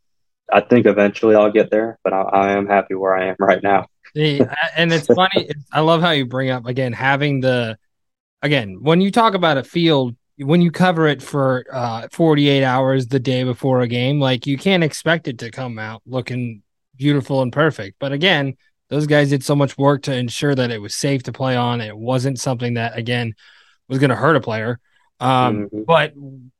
[0.51, 3.61] I think eventually I'll get there, but I, I am happy where I am right
[3.61, 3.87] now.
[4.75, 5.49] and it's funny.
[5.71, 7.77] I love how you bring up again having the,
[8.41, 13.07] again, when you talk about a field, when you cover it for uh, 48 hours
[13.07, 16.61] the day before a game, like you can't expect it to come out looking
[16.95, 17.97] beautiful and perfect.
[17.99, 18.55] But again,
[18.89, 21.81] those guys did so much work to ensure that it was safe to play on.
[21.81, 23.35] It wasn't something that, again,
[23.87, 24.79] was going to hurt a player.
[25.19, 25.83] Um, mm-hmm.
[25.83, 26.13] But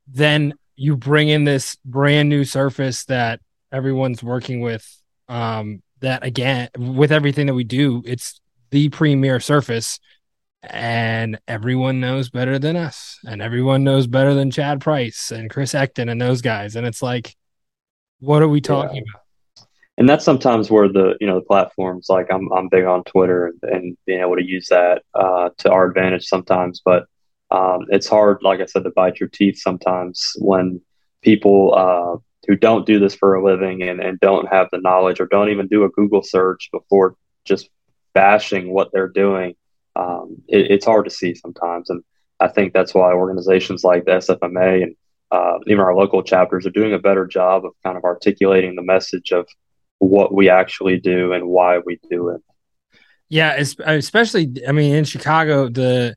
[0.08, 3.40] then you bring in this brand new surface that
[3.72, 4.86] everyone's working with.
[5.28, 8.40] Um, that again, with everything that we do, it's
[8.70, 10.00] the premier surface,
[10.62, 15.72] and everyone knows better than us, and everyone knows better than Chad Price and Chris
[15.72, 16.76] Ecton and those guys.
[16.76, 17.36] And it's like,
[18.20, 19.02] what are we talking yeah.
[19.14, 19.20] about?
[20.00, 23.52] and that's sometimes where the you know the platforms like I'm I'm big on Twitter
[23.62, 27.04] and, being able to use that uh, to our advantage sometimes, but
[27.50, 30.80] um, it's hard, like I said, to bite your teeth sometimes when
[31.22, 35.20] people uh, who don't do this for a living and, and don't have the knowledge
[35.20, 37.68] or don't even do a Google search before just
[38.14, 39.54] bashing what they're doing.
[40.00, 41.90] Um, it, it's hard to see sometimes.
[41.90, 42.02] And
[42.40, 44.96] I think that's why organizations like the STMA and
[45.30, 48.82] uh, even our local chapters are doing a better job of kind of articulating the
[48.82, 49.46] message of
[49.98, 52.40] what we actually do and why we do it.
[53.28, 56.16] Yeah, especially I mean in Chicago, the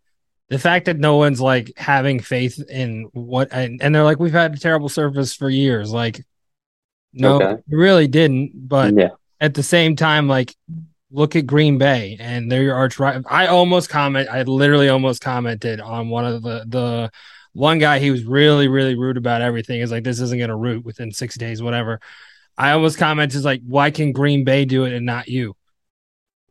[0.50, 4.32] the fact that no one's like having faith in what and, and they're like we've
[4.32, 6.24] had a terrible service for years like
[7.12, 7.62] no okay.
[7.70, 9.10] really didn't but yeah.
[9.42, 10.56] at the same time like
[11.14, 15.22] look at green bay and they're your arch right i almost comment i literally almost
[15.22, 17.12] commented on one of the the
[17.54, 20.56] one guy he was really really rude about everything is like this isn't going to
[20.56, 22.00] root within six days whatever
[22.58, 25.56] i almost commented is like why can green bay do it and not you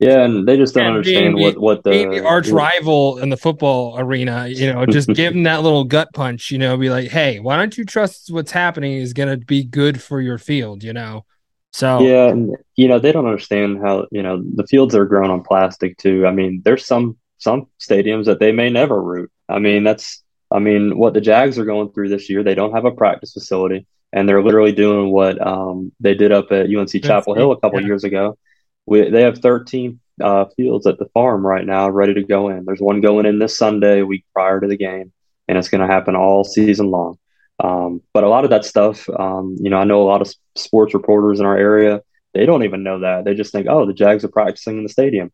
[0.02, 3.36] yeah, and they just don't and understand what what the, the arch rival in the
[3.36, 4.48] football arena.
[4.48, 6.50] You know, just give them that little gut punch.
[6.50, 9.62] You know, be like, hey, why don't you trust what's happening is going to be
[9.62, 10.82] good for your field?
[10.82, 11.24] You know.
[11.72, 15.30] So Yeah, and you know they don't understand how you know the fields are grown
[15.30, 16.26] on plastic too.
[16.26, 19.30] I mean, there's some some stadiums that they may never root.
[19.48, 22.42] I mean, that's I mean what the Jags are going through this year.
[22.42, 26.52] They don't have a practice facility, and they're literally doing what um, they did up
[26.52, 27.86] at UNC Chapel Hill a couple yeah.
[27.86, 28.38] years ago.
[28.84, 32.64] We, they have 13 uh, fields at the farm right now, ready to go in.
[32.64, 35.12] There's one going in this Sunday, week prior to the game,
[35.48, 37.16] and it's going to happen all season long.
[37.62, 40.34] Um, but a lot of that stuff, um, you know, I know a lot of
[40.56, 42.02] sports reporters in our area.
[42.34, 43.24] They don't even know that.
[43.24, 45.30] They just think, oh, the Jags are practicing in the stadium.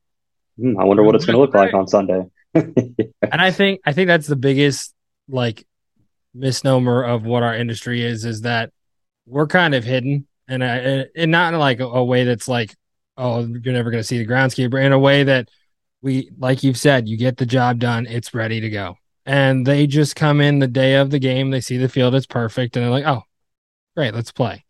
[0.60, 2.24] Hmm, I wonder what it's going to look like on Sunday.
[2.54, 4.94] and I think I think that's the biggest
[5.28, 5.66] like
[6.34, 8.72] misnomer of what our industry is is that
[9.26, 12.74] we're kind of hidden and I, and not in like a, a way that's like
[13.16, 15.48] oh you're never going to see the groundskeeper in a way that
[16.00, 18.96] we like you've said you get the job done it's ready to go
[19.28, 22.26] and they just come in the day of the game they see the field it's
[22.26, 23.22] perfect and they're like oh
[23.96, 24.64] great let's play.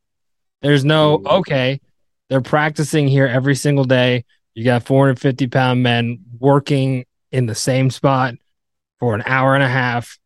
[0.61, 1.81] There's no okay
[2.29, 4.25] they're practicing here every single day.
[4.55, 8.35] You got 450 pound men working in the same spot
[8.99, 10.19] for an hour and a half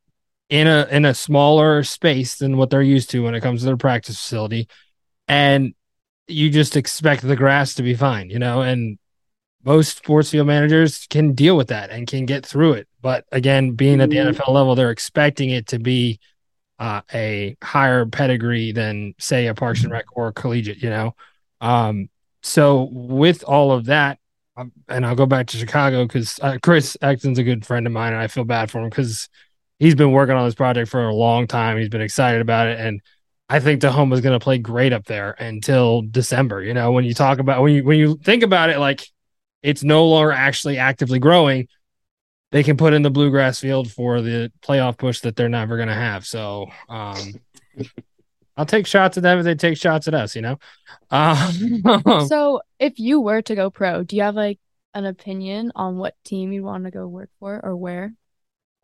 [0.48, 3.66] in a in a smaller space than what they're used to when it comes to
[3.66, 4.68] their practice facility
[5.28, 5.74] and
[6.28, 8.98] you just expect the grass to be fine you know and
[9.64, 13.72] most sports field managers can deal with that and can get through it but again
[13.72, 16.18] being at the NFL level they're expecting it to be
[16.78, 21.14] uh, a higher pedigree than say a Parks and Rec or collegiate you know
[21.60, 22.08] um
[22.42, 24.18] so with all of that
[24.56, 27.92] um, and I'll go back to Chicago because uh, Chris Exton's a good friend of
[27.92, 29.28] mine, and I feel bad for him because
[29.78, 31.78] he's been working on this project for a long time.
[31.78, 33.00] He's been excited about it, and
[33.48, 36.62] I think Tahoma is going to play great up there until December.
[36.62, 39.06] You know, when you talk about when you when you think about it, like
[39.62, 41.68] it's no longer actually actively growing.
[42.50, 45.88] They can put in the bluegrass field for the playoff push that they're never going
[45.88, 46.26] to have.
[46.26, 47.34] So, um,
[48.56, 50.36] I'll take shots at them if they take shots at us.
[50.36, 50.58] You know.
[51.10, 51.82] Um,
[52.28, 54.58] So, if you were to go pro, do you have like
[54.94, 58.12] an opinion on what team you want to go work for or where?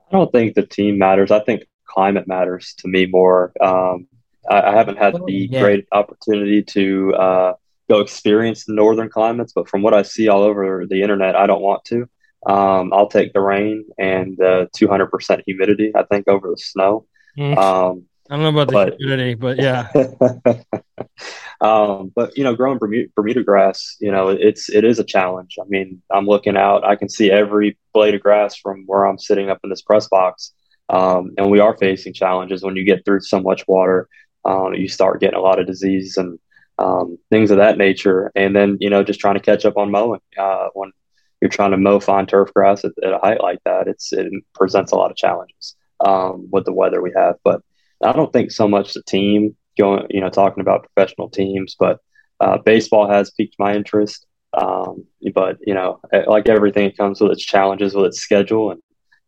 [0.08, 1.30] I don't think the team matters.
[1.30, 3.52] I think climate matters to me more.
[3.60, 4.08] Um,
[4.48, 5.60] I, I haven't had the yeah.
[5.60, 7.52] great opportunity to uh,
[7.88, 11.46] go experience the northern climates, but from what I see all over the internet, I
[11.46, 12.08] don't want to.
[12.46, 17.06] Um, I'll take the rain and the 200% humidity, I think, over the snow.
[17.36, 17.56] Mm.
[17.56, 19.88] Um, I don't know about the but- humidity, but yeah.
[21.60, 25.56] um, but you know, growing Bermuda, Bermuda grass, you know, it's it is a challenge.
[25.60, 29.18] I mean, I'm looking out, I can see every blade of grass from where I'm
[29.18, 30.52] sitting up in this press box,
[30.90, 34.08] um, and we are facing challenges when you get through so much water.
[34.44, 36.38] Um, you start getting a lot of disease and
[36.78, 39.90] um, things of that nature, and then you know, just trying to catch up on
[39.90, 40.92] mowing uh, when
[41.40, 43.88] you're trying to mow fine turf grass at, at a height like that.
[43.88, 47.62] It's it presents a lot of challenges um, with the weather we have, but.
[48.00, 51.98] I don't think so much the team going, you know, talking about professional teams, but
[52.40, 54.26] uh, baseball has piqued my interest.
[54.54, 58.82] Um, but you know, like everything, it comes with its challenges, with its schedule and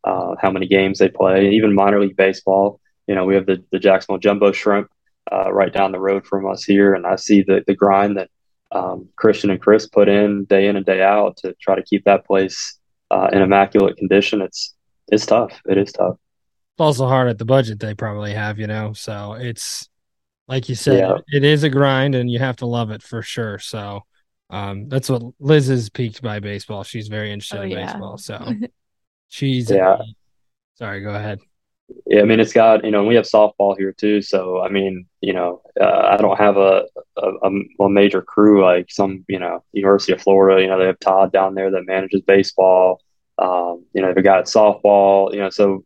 [0.04, 1.50] uh, how many games they play.
[1.50, 4.88] Even minor league baseball, you know, we have the the Jacksonville Jumbo Shrimp
[5.30, 8.30] uh, right down the road from us here, and I see the the grind that
[8.72, 12.04] um, Christian and Chris put in day in and day out to try to keep
[12.04, 12.78] that place
[13.10, 14.40] uh, in immaculate condition.
[14.42, 14.74] It's
[15.08, 15.60] it's tough.
[15.68, 16.14] It is tough.
[16.14, 18.92] It's also hard at the budget they probably have, you know.
[18.92, 19.88] So it's
[20.48, 21.18] like you said, Yeah.
[21.28, 23.58] it is a grind and you have to love it for sure.
[23.58, 24.02] So
[24.50, 26.82] um that's what Liz is piqued by baseball.
[26.84, 27.86] She's very interested Oh, in yeah.
[27.86, 28.18] baseball.
[28.18, 28.52] So
[29.28, 29.98] she's Yeah.
[30.74, 31.40] sorry, go ahead.
[32.06, 34.22] Yeah, I mean, it's got, you know, we have softball here too.
[34.22, 36.84] So, I mean, you know, uh, I don't have a,
[37.16, 37.50] a,
[37.80, 41.32] a major crew like some, you know, University of Florida, you know, they have Todd
[41.32, 43.00] down there that manages baseball.
[43.38, 45.84] Um, you know, they've got softball, you know, so,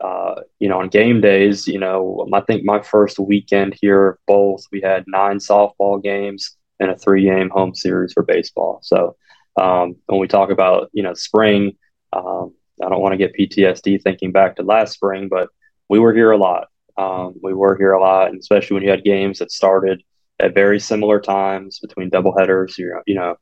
[0.00, 4.64] uh, you know, on game days, you know, I think my first weekend here, both,
[4.72, 8.80] we had nine softball games and a three game home series for baseball.
[8.82, 9.16] So,
[9.60, 11.76] um, when we talk about, you know, spring,
[12.12, 15.48] um, I don't want to get PTSD thinking back to last spring, but
[15.88, 16.68] we were here a lot.
[16.96, 20.02] Um, we were here a lot, and especially when you had games that started
[20.40, 22.76] at very similar times between doubleheaders.
[22.78, 23.36] You you know,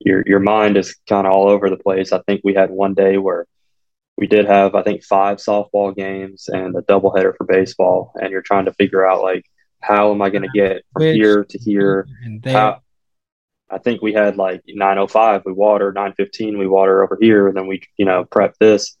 [0.00, 2.12] your your mind is kind of all over the place.
[2.12, 3.46] I think we had one day where
[4.16, 8.42] we did have I think five softball games and a doubleheader for baseball, and you're
[8.42, 9.44] trying to figure out like
[9.80, 12.06] how am I going to get from Which- here to here?
[12.52, 12.80] How,
[13.70, 17.66] I think we had like 905 we water, 915 we water over here, and then
[17.66, 18.96] we you know prep this.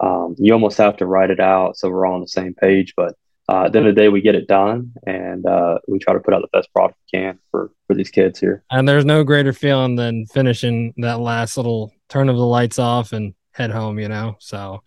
[0.00, 2.94] Um, you almost have to write it out so we're all on the same page.
[2.96, 3.14] But
[3.48, 6.12] uh, at the end of the day, we get it done, and uh, we try
[6.12, 8.64] to put out the best product we can for for these kids here.
[8.70, 13.12] and there's no greater feeling than finishing that last little turn of the lights off
[13.12, 14.36] and head home, you know.
[14.40, 14.82] So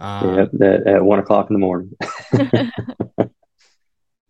[0.00, 1.92] uh yeah, at, at one o'clock in the morning.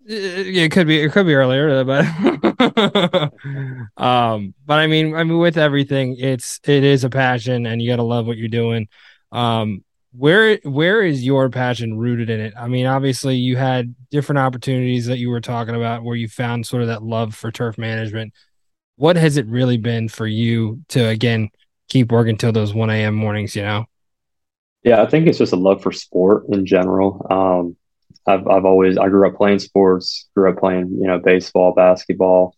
[0.06, 2.04] it could be it could be earlier but
[3.96, 7.90] um but i mean i mean with everything it's it is a passion and you
[7.90, 8.88] got to love what you're doing.
[9.32, 9.84] Um
[10.16, 12.54] where where is your passion rooted in it?
[12.56, 16.66] I mean obviously you had different opportunities that you were talking about where you found
[16.66, 18.32] sort of that love for turf management.
[18.96, 21.48] What has it really been for you to again
[21.88, 23.86] keep working till those 1 a.m mornings you know?
[24.82, 27.26] Yeah i think it's just a love for sport in general.
[27.30, 27.76] Um
[28.26, 32.56] I've I've always I grew up playing sports, grew up playing you know baseball, basketball,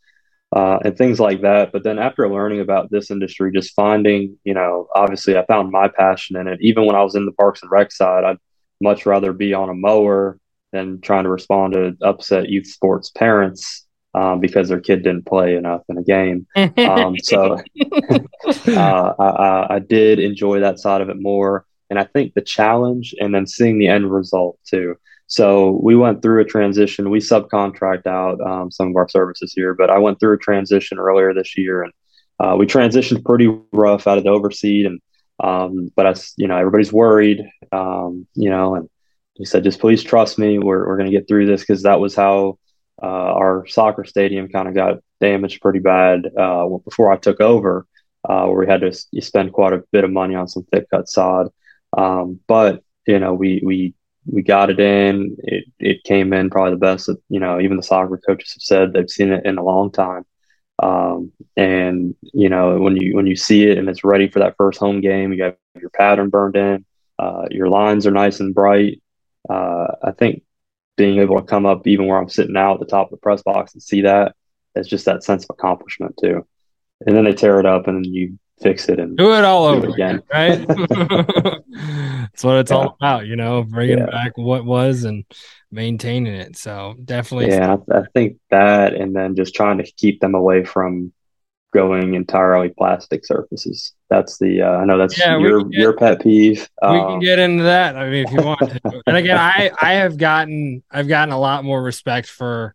[0.54, 1.72] uh, and things like that.
[1.72, 5.88] But then after learning about this industry, just finding you know obviously I found my
[5.88, 6.58] passion in it.
[6.60, 8.38] Even when I was in the Parks and Rec side, I'd
[8.80, 10.38] much rather be on a mower
[10.72, 13.82] than trying to respond to upset youth sports parents.
[14.14, 16.46] Um, because their kid didn't play enough in a game.
[16.56, 17.60] Um, so
[18.68, 21.66] uh, I, I did enjoy that side of it more.
[21.90, 24.96] And I think the challenge and then seeing the end result too.
[25.26, 27.10] So we went through a transition.
[27.10, 30.98] We subcontract out um, some of our services here, but I went through a transition
[30.98, 31.92] earlier this year, and
[32.38, 34.86] uh, we transitioned pretty rough out of the overseed.
[34.86, 35.00] And
[35.42, 38.88] um, but I, you know, everybody's worried, um, you know, and
[39.34, 40.58] he said, just please trust me.
[40.58, 42.58] We're we're going to get through this because that was how
[43.02, 47.86] uh, our soccer stadium kind of got damaged pretty bad uh, before I took over,
[48.28, 51.08] uh, where we had to spend quite a bit of money on some thick cut
[51.08, 51.48] sod.
[51.96, 53.94] Um, but you know, we we
[54.26, 55.36] we got it in.
[55.38, 58.62] It it came in probably the best that you know even the soccer coaches have
[58.62, 60.24] said they've seen it in a long time.
[60.82, 64.56] Um, and you know when you when you see it and it's ready for that
[64.56, 66.84] first home game, you have your pattern burned in.
[67.18, 69.02] Uh, your lines are nice and bright.
[69.48, 70.42] Uh, I think
[70.96, 73.16] being able to come up even where I'm sitting now at the top of the
[73.18, 74.34] press box and see that
[74.74, 76.46] it's just that sense of accomplishment too.
[77.06, 79.88] And then they tear it up and you fix it and do it all over
[79.88, 80.66] again, again right?
[82.32, 82.76] That's what it's yeah.
[82.76, 84.06] all about, you know, bringing yeah.
[84.06, 85.24] back what was and
[85.70, 86.56] maintaining it.
[86.56, 90.64] So definitely, yeah, I, I think that, and then just trying to keep them away
[90.64, 91.12] from
[91.76, 93.92] going entirely plastic surfaces.
[94.08, 96.68] That's the uh, I know that's yeah, your get, your pet peeve.
[96.82, 97.96] We um, can get into that.
[97.96, 99.02] I mean, if you want to.
[99.06, 102.74] and again, I I have gotten I've gotten a lot more respect for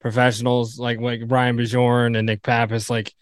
[0.00, 2.90] professionals like like Brian Bajorn and Nick Pappas.
[2.90, 3.14] Like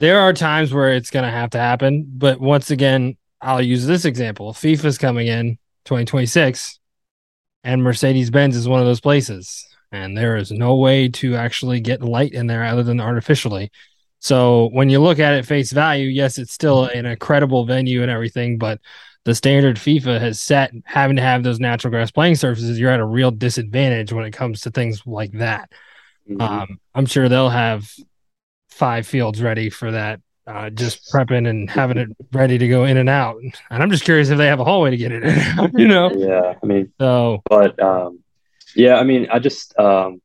[0.00, 2.06] there are times where it's going to have to happen.
[2.08, 4.52] But once again, I'll use this example.
[4.52, 6.78] FIFA's coming in 2026,
[7.62, 9.66] and Mercedes Benz is one of those places.
[9.92, 13.70] And there is no way to actually get light in there other than artificially.
[14.18, 18.10] So when you look at it face value, yes, it's still an incredible venue and
[18.10, 18.80] everything, but
[19.24, 23.00] the standard FIFA has set having to have those natural grass playing surfaces, you're at
[23.00, 25.70] a real disadvantage when it comes to things like that.
[26.28, 26.40] Mm-hmm.
[26.40, 27.90] Um, I'm sure they'll have
[28.74, 30.20] five fields ready for that.
[30.46, 33.40] Uh, just prepping and having it ready to go in and out.
[33.70, 36.10] And I'm just curious if they have a hallway to get it in, you know?
[36.10, 36.54] Yeah.
[36.62, 38.22] I mean, so, but, um,
[38.76, 40.20] yeah, I mean, I just, um,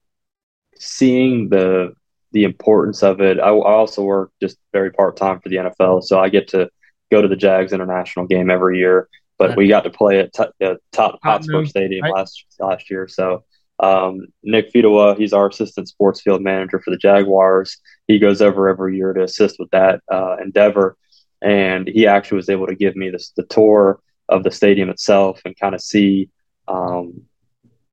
[0.78, 1.94] seeing the,
[2.32, 3.40] the importance of it.
[3.40, 6.04] I, I also work just very part time for the NFL.
[6.04, 6.70] So I get to
[7.12, 10.76] go to the Jags international game every year, but we got to play at t-
[10.92, 12.14] top Hotspur Stadium right.
[12.14, 13.08] last, last year.
[13.08, 13.46] So,
[13.80, 17.78] um, Nick Fidawa, he's our assistant sports field manager for the Jaguars.
[18.08, 20.98] He goes over every year to assist with that uh, endeavor.
[21.42, 25.42] And he actually was able to give me this, the tour of the stadium itself
[25.46, 26.30] and kind of see
[26.68, 27.22] um,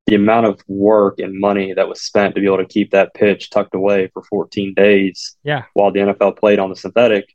[0.07, 3.15] the amount of work and money that was spent to be able to keep that
[3.15, 5.65] pitch tucked away for 14 days yeah.
[5.75, 7.33] while the NFL played on the synthetic.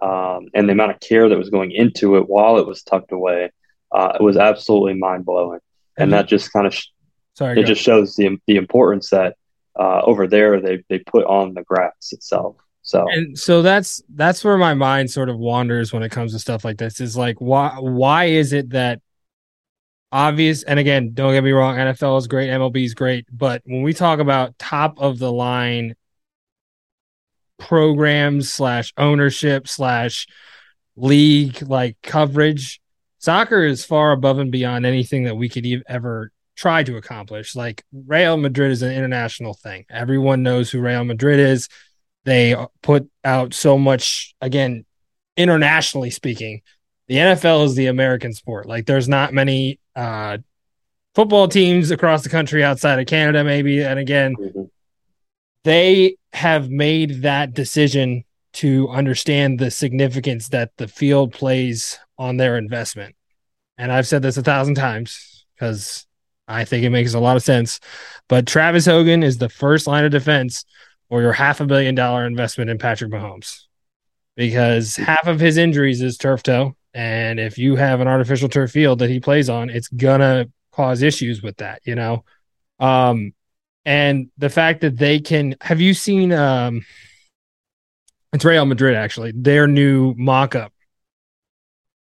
[0.00, 3.10] Um, and the amount of care that was going into it while it was tucked
[3.10, 3.50] away,
[3.90, 5.58] uh, it was absolutely mind blowing.
[5.96, 6.18] And mm-hmm.
[6.18, 6.86] that just kind of sh-
[7.38, 9.36] Sorry, it just shows the the importance that
[9.78, 12.56] uh, over there they they put on the grass itself.
[12.82, 16.40] So and so that's that's where my mind sort of wanders when it comes to
[16.40, 17.00] stuff like this.
[17.00, 19.00] Is like why why is it that
[20.10, 23.82] obvious and again don't get me wrong NFL is great MLB is great but when
[23.82, 25.94] we talk about top of the line
[27.58, 30.26] programs slash ownership slash
[30.96, 32.80] league like coverage
[33.18, 37.54] soccer is far above and beyond anything that we could ever try to accomplish.
[37.54, 39.86] Like Real Madrid is an international thing.
[39.88, 41.68] Everyone knows who Real Madrid is.
[42.24, 44.84] They put out so much, again,
[45.36, 46.62] internationally speaking.
[47.06, 48.66] The NFL is the American sport.
[48.66, 50.38] Like there's not many uh,
[51.14, 53.82] football teams across the country outside of Canada, maybe.
[53.82, 54.62] And again, mm-hmm.
[55.62, 62.58] they have made that decision to understand the significance that the field plays on their
[62.58, 63.14] investment.
[63.78, 66.07] And I've said this a thousand times because
[66.48, 67.78] I think it makes a lot of sense.
[68.28, 70.64] But Travis Hogan is the first line of defense
[71.08, 73.64] for your half a billion dollar investment in Patrick Mahomes
[74.36, 76.74] because half of his injuries is turf toe.
[76.94, 81.02] And if you have an artificial turf field that he plays on, it's gonna cause
[81.02, 82.24] issues with that, you know?
[82.80, 83.32] Um,
[83.88, 86.84] and the fact that they can have you seen um
[88.34, 90.72] it's Real Madrid actually their new mock-up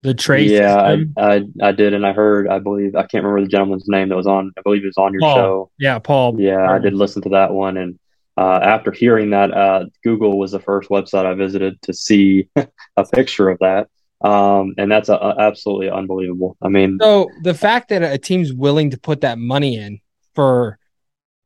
[0.04, 1.06] the trays yeah, I.
[1.18, 2.48] I I did, and I heard.
[2.48, 4.52] I believe I can't remember the gentleman's name that was on.
[4.58, 5.36] I believe it was on your Paul.
[5.36, 5.72] show.
[5.80, 7.98] yeah Paul Yeah, I did listen to that one, and
[8.38, 12.48] uh, after hearing that, uh, Google was the first website I visited to see
[12.98, 13.90] a picture of that,
[14.22, 16.56] um, and that's uh absolutely unbelievable.
[16.62, 20.00] I mean, So the fact that a team's willing to put that money in
[20.36, 20.78] for,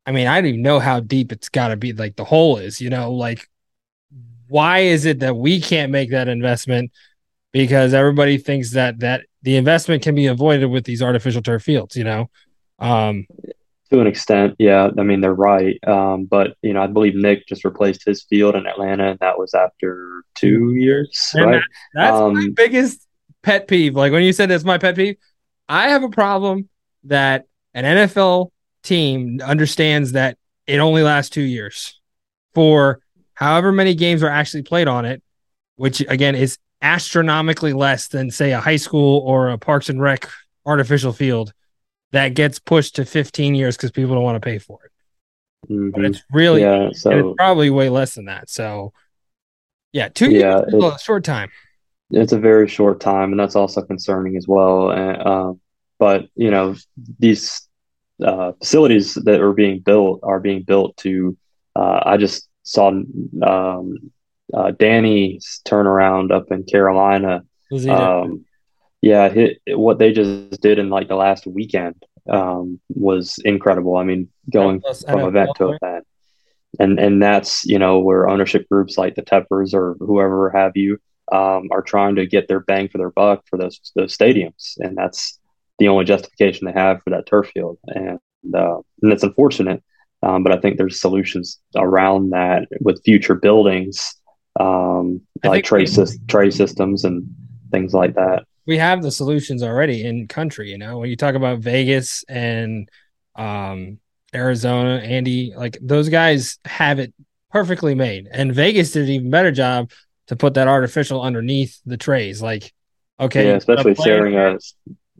[0.06, 1.94] I mean, I don't even know how deep it's got to be.
[1.94, 3.48] Like the hole is, you know, like
[4.50, 6.92] why is it that we can't make that investment?
[7.52, 11.96] Because everybody thinks that that the investment can be avoided with these artificial turf fields.
[11.98, 12.30] You know,
[12.80, 13.28] um,
[13.90, 14.90] to an extent, yeah.
[14.98, 18.56] I mean, they're right, um, but you know, I believe Nick just replaced his field
[18.56, 21.62] in Atlanta, and that was after two years, And right?
[21.94, 23.06] that's my Um, biggest
[23.44, 23.96] pet peeve.
[23.96, 25.18] Like when you said that's my pet peeve,
[25.68, 26.70] I have a problem
[27.06, 28.52] that an NFL
[28.84, 30.38] team understands that
[30.68, 32.00] it only lasts two years
[32.54, 33.00] for
[33.34, 35.22] however many games are actually played on it,
[35.76, 40.28] which again is astronomically less than say a high school or a Parks and Rec
[40.66, 41.54] artificial field
[42.12, 44.92] that gets pushed to 15 years because people don't want to pay for it.
[45.70, 45.92] mhm.
[45.94, 46.90] But it's really yeah.
[46.94, 48.50] So it's probably way less than that.
[48.50, 48.94] So
[49.94, 51.50] yeah, two Yeah, years is a short time.
[52.12, 54.92] it's a very short time, and that's also concerning as well.
[54.92, 55.62] And, um,
[56.00, 56.76] but you know,
[57.20, 57.68] these
[58.24, 61.38] uh, facilities that are being built are being built to.
[61.76, 64.12] Uh, I just saw um,
[64.54, 67.44] uh, Danny's turnaround up in Carolina.
[67.90, 68.46] Um,
[69.02, 71.96] yeah, hit, what they just did in like the last weekend
[72.30, 73.98] um, was incredible.
[73.98, 76.06] I mean, going Plus from event to event,
[76.80, 81.00] and and that's you know where ownership groups like the Teppers or whoever have you
[81.32, 84.96] um, are trying to get their bang for their buck for those those stadiums, and
[84.96, 85.40] that's
[85.80, 88.20] the only justification they have for that turf field, and
[88.54, 89.84] uh, and it's unfortunate.
[90.24, 94.21] Um, but I think there's solutions around that with future buildings,
[94.60, 97.28] um, I like think tray, we- tray systems and
[97.72, 98.44] things like that.
[98.66, 102.88] we have the solutions already in country you know when you talk about vegas and
[103.36, 103.98] um
[104.36, 107.14] arizona andy like those guys have it
[107.50, 109.90] perfectly made and vegas did an even better job
[110.28, 112.72] to put that artificial underneath the trays like
[113.20, 114.58] okay yeah, especially a sharing a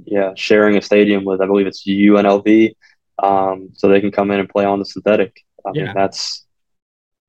[0.06, 2.76] yeah sharing a stadium with I believe it's UNLV,
[3.22, 5.42] um, so they can come in and play on the synthetic.
[5.66, 5.86] I Yeah.
[5.86, 6.46] mean that's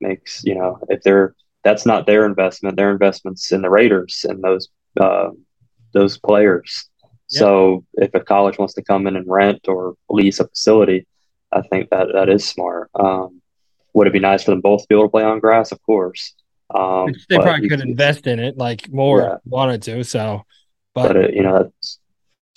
[0.01, 4.43] makes you know if they're that's not their investment, their investments in the Raiders and
[4.43, 4.67] those
[4.99, 5.29] uh,
[5.93, 6.89] those players.
[7.29, 7.39] Yeah.
[7.39, 11.07] So if a college wants to come in and rent or lease a facility,
[11.51, 12.89] I think that that is smart.
[12.95, 13.41] Um,
[13.93, 15.71] would it be nice for them both to be able to play on grass?
[15.71, 16.33] Of course.
[16.73, 19.37] Um, which they probably could invest in it like more Yeah.
[19.45, 20.43] wanted to so
[20.95, 21.99] but but it, you know that's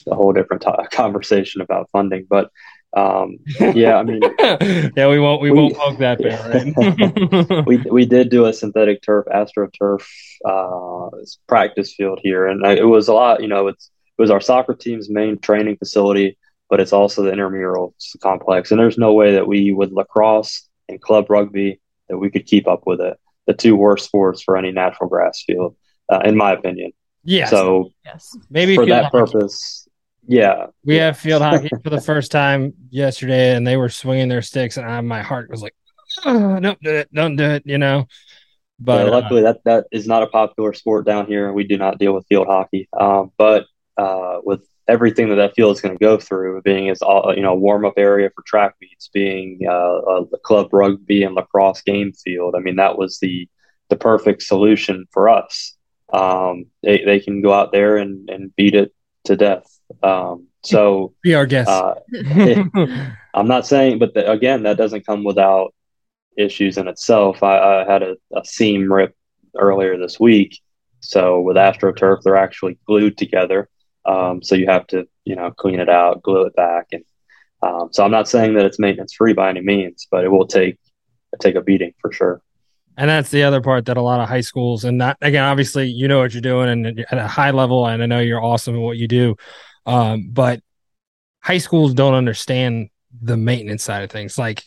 [0.06, 2.26] a whole different to- conversation about funding.
[2.28, 2.50] But
[2.96, 3.36] um,
[3.74, 4.20] yeah, I mean,
[4.96, 6.38] yeah we won't we, We- won't poke that bear
[7.56, 10.02] right we we did do a synthetic turf, astroturf
[10.44, 11.10] uh,
[11.46, 13.42] practice field here, and I, it was a lot.
[13.42, 16.38] You know, it's it was our soccer team's main training facility,
[16.70, 18.70] but it's also the intramural complex.
[18.70, 22.66] And there's no way that we with lacrosse and club rugby that we could keep
[22.66, 23.18] up with it.
[23.46, 25.76] The two worst sports for any natural grass field,
[26.10, 26.92] uh, in my opinion.
[27.24, 28.36] yes So Yes.
[28.48, 29.18] maybe for that hockey.
[29.32, 29.85] purpose,
[30.26, 34.42] yeah, We have field hockey for the first time yesterday, and they were swinging their
[34.42, 35.74] sticks, and I, my heart was like,
[36.24, 38.06] oh, "Don't do it, don't do it," you know.
[38.78, 41.52] But uh, luckily, that that is not a popular sport down here.
[41.52, 42.88] We do not deal with field hockey.
[42.98, 43.66] Um, but
[43.96, 47.42] uh, with everything that that field is going to go through, being as all you
[47.42, 52.12] know, warm up area for track meets, being uh, a club rugby and lacrosse game
[52.12, 52.54] field.
[52.56, 53.48] I mean, that was the
[53.88, 55.74] the perfect solution for us.
[56.12, 58.92] Um, they they can go out there and and beat it
[59.24, 59.64] to death.
[60.02, 61.68] Um, so be our guest.
[61.68, 61.94] uh,
[63.34, 65.74] I'm not saying, but the, again, that doesn't come without
[66.36, 67.42] issues in itself.
[67.42, 69.14] I, I had a, a seam rip
[69.56, 70.60] earlier this week.
[71.00, 73.68] So with AstroTurf, they're actually glued together.
[74.04, 77.04] Um, so you have to, you know, clean it out, glue it back, and
[77.62, 80.46] um, so I'm not saying that it's maintenance free by any means, but it will
[80.46, 80.78] take
[81.40, 82.40] take a beating for sure.
[82.96, 85.88] and that's the other part that a lot of high schools, and not again, obviously,
[85.88, 88.76] you know what you're doing, and at a high level, and I know you're awesome
[88.76, 89.36] at what you do,
[89.86, 90.60] um, but
[91.40, 92.90] high schools don't understand
[93.22, 94.36] the maintenance side of things.
[94.36, 94.64] Like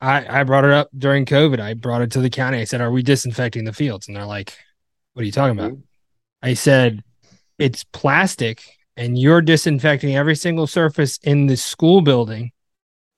[0.00, 1.58] I, I brought it up during COVID.
[1.60, 2.58] I brought it to the county.
[2.58, 4.56] I said, "Are we disinfecting the fields?" And they're like,
[5.14, 5.76] "What are you talking about?"
[6.42, 7.02] I said,
[7.60, 8.62] it's plastic
[8.96, 12.50] and you're disinfecting every single surface in the school building,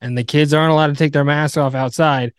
[0.00, 2.32] and the kids aren't allowed to take their masks off outside.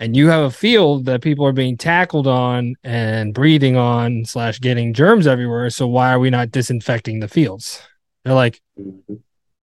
[0.00, 4.60] And you have a field that people are being tackled on and breathing on, slash,
[4.60, 5.70] getting germs everywhere.
[5.70, 7.82] So, why are we not disinfecting the fields?
[8.28, 9.20] They're like, Mhm.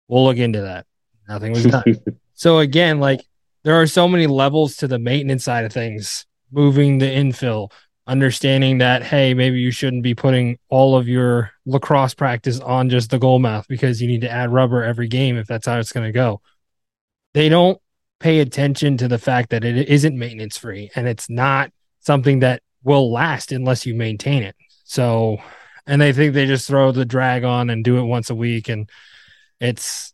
[0.08, 0.86] we'll look into that.
[1.28, 1.84] Nothing was done.
[2.34, 3.20] so, again, like,
[3.64, 7.72] there are so many levels to the maintenance side of things, moving the infill,
[8.08, 13.10] understanding that hey, maybe you shouldn't be putting all of your lacrosse practice on just
[13.10, 15.92] the goal mouth because you need to add rubber every game if that's how it's
[15.92, 16.42] going to go.
[17.34, 17.80] They don't
[18.22, 22.62] pay attention to the fact that it isn't maintenance free and it's not something that
[22.84, 24.56] will last unless you maintain it.
[24.86, 25.38] So,
[25.88, 28.70] and they think they just throw the drag on and do it once a week
[28.70, 28.90] and
[29.60, 30.14] it's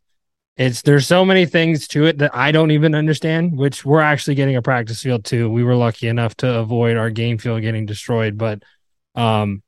[0.58, 4.36] it's there's so many things to it that I don't even understand, which we're actually
[4.36, 5.50] getting a practice field too.
[5.50, 8.62] We were lucky enough to avoid our game field getting destroyed, but
[9.16, 9.64] um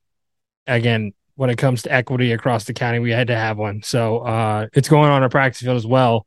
[0.66, 3.82] again, when it comes to equity across the county, we had to have one.
[3.82, 6.26] So uh it's going on our practice field as well.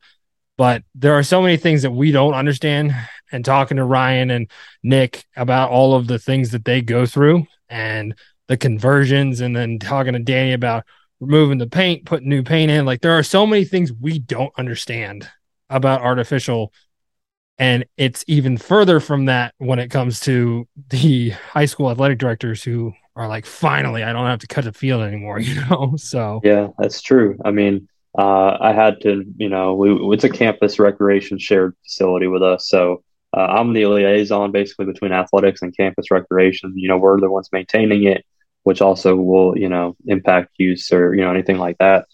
[0.58, 2.92] But there are so many things that we don't understand.
[3.30, 4.50] And talking to Ryan and
[4.82, 8.14] Nick about all of the things that they go through and
[8.48, 10.84] the conversions, and then talking to Danny about
[11.20, 12.84] removing the paint, putting new paint in.
[12.84, 15.28] Like there are so many things we don't understand
[15.70, 16.72] about artificial.
[17.58, 22.62] And it's even further from that when it comes to the high school athletic directors
[22.62, 25.94] who are like, finally, I don't have to cut the field anymore, you know?
[25.96, 27.38] So, yeah, that's true.
[27.44, 32.26] I mean, uh, I had to, you know, we, it's a campus recreation shared facility
[32.26, 32.68] with us.
[32.68, 33.02] So
[33.34, 36.72] uh, I'm the liaison basically between athletics and campus recreation.
[36.76, 38.24] You know, we're the ones maintaining it
[38.66, 42.06] which also will you know impact use or you know anything like that.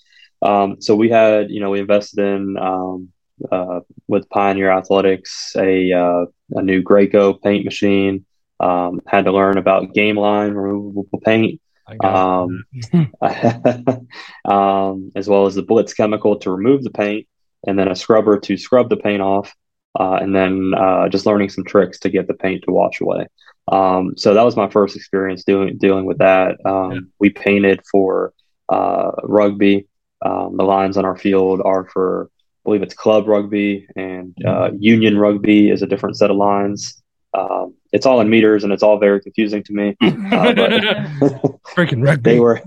[0.43, 3.09] Um, so we had you know we invested in um,
[3.51, 8.27] uh, with Pioneer Athletics a uh, a new Graco paint machine.
[8.61, 11.59] Um, had to learn about game line removable paint.
[12.05, 12.65] Um,
[14.45, 17.27] um, as well as the blitz chemical to remove the paint,
[17.67, 19.55] and then a scrubber to scrub the paint off,
[19.99, 23.27] uh, and then uh, just learning some tricks to get the paint to wash away.
[23.71, 26.57] Um, so that was my first experience doing dealing with that.
[26.65, 27.01] Um, yeah.
[27.19, 28.33] We painted for
[28.69, 29.89] uh, rugby.
[30.25, 34.71] Um, the lines on our field are for, I believe it's club rugby, and uh,
[34.79, 37.03] union rugby is a different set of lines.
[37.35, 39.97] Um, it's all in meters, and it's all very confusing to me.
[40.33, 40.71] Uh, but
[41.67, 42.23] Freaking rugby!
[42.23, 42.63] They were.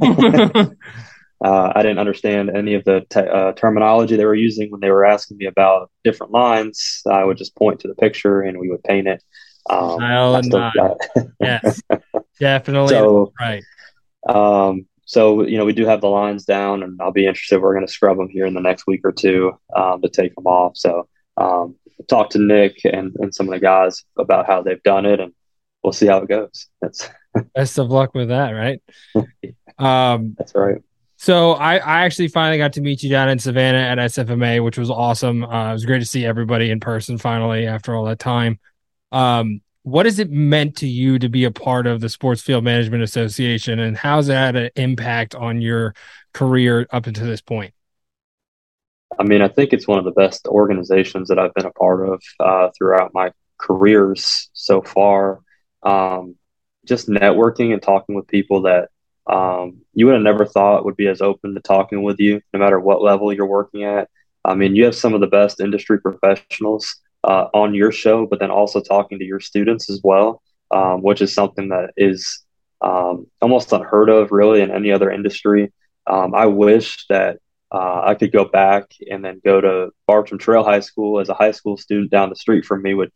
[1.43, 4.89] Uh, I didn't understand any of the te- uh, terminology they were using when they
[4.89, 7.01] were asking me about different lines.
[7.09, 9.21] I would just point to the picture and we would paint it.
[9.69, 9.99] Um,
[11.39, 11.81] yes,
[12.39, 12.89] definitely.
[12.89, 13.63] So, right.
[14.27, 17.61] Um, so you know we do have the lines down, and I'll be interested.
[17.61, 20.35] We're going to scrub them here in the next week or two um, to take
[20.35, 20.77] them off.
[20.77, 21.07] So
[21.37, 21.75] um,
[22.07, 25.33] talk to Nick and, and some of the guys about how they've done it, and
[25.83, 26.67] we'll see how it goes.
[26.81, 27.09] That's
[27.55, 28.81] best of luck with that, right?
[29.77, 30.81] um, That's right.
[31.17, 34.77] So I, I actually finally got to meet you down in Savannah at SFMA, which
[34.77, 35.45] was awesome.
[35.45, 38.59] Uh, it was great to see everybody in person finally after all that time.
[39.15, 42.65] Um, what has it meant to you to be a part of the Sports Field
[42.65, 45.95] Management Association, and how's that had an impact on your
[46.33, 47.73] career up until this point?
[49.17, 52.09] I mean, I think it's one of the best organizations that I've been a part
[52.09, 55.39] of uh, throughout my careers so far.
[55.81, 56.35] Um,
[56.85, 58.89] just networking and talking with people that
[59.27, 62.59] um, you would have never thought would be as open to talking with you, no
[62.59, 64.09] matter what level you're working at.
[64.43, 68.39] I mean, you have some of the best industry professionals uh, on your show, but
[68.39, 72.43] then also talking to your students as well, um, which is something that is
[72.81, 75.73] um, almost unheard of, really, in any other industry.
[76.05, 77.39] Um, I wish that
[77.71, 81.33] uh, I could go back and then go to Bartram Trail High School as a
[81.33, 83.09] high school student down the street from me with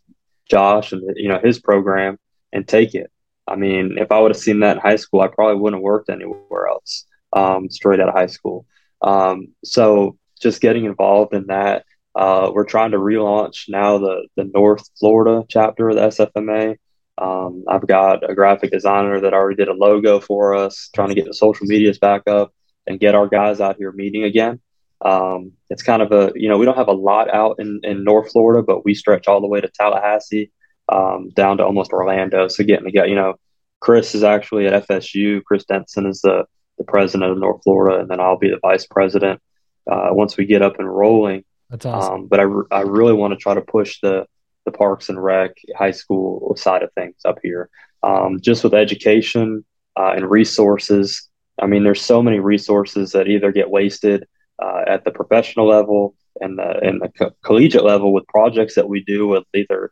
[0.49, 2.17] Josh and you know his program
[2.51, 3.11] and take it.
[3.47, 5.83] I mean, if I would have seen that in high school, I probably wouldn't have
[5.83, 8.65] worked anywhere else um, straight out of high school.
[9.01, 11.85] Um, so just getting involved in that
[12.15, 16.77] uh, we're trying to relaunch now the the North Florida chapter of the SFMA.
[17.17, 21.15] Um, I've got a graphic designer that already did a logo for us, trying to
[21.15, 22.53] get the social medias back up
[22.87, 24.61] and get our guys out here meeting again.
[25.01, 28.03] Um, it's kind of a, you know, we don't have a lot out in, in
[28.03, 30.51] North Florida, but we stretch all the way to Tallahassee,
[30.91, 32.47] um, down to almost Orlando.
[32.47, 33.35] So getting to get, you know,
[33.79, 35.43] Chris is actually at FSU.
[35.43, 36.45] Chris Denson is the,
[36.77, 39.41] the president of North Florida, and then I'll be the vice president.
[39.89, 42.13] Uh, once we get up and rolling, that's awesome.
[42.13, 44.25] Um, but I, I really want to try to push the
[44.65, 47.69] the Parks and Rec high school side of things up here.
[48.03, 49.65] Um, just with education
[49.97, 51.27] uh, and resources.
[51.61, 54.25] I mean, there's so many resources that either get wasted
[54.61, 58.87] uh, at the professional level and the and the co- collegiate level with projects that
[58.87, 59.91] we do with either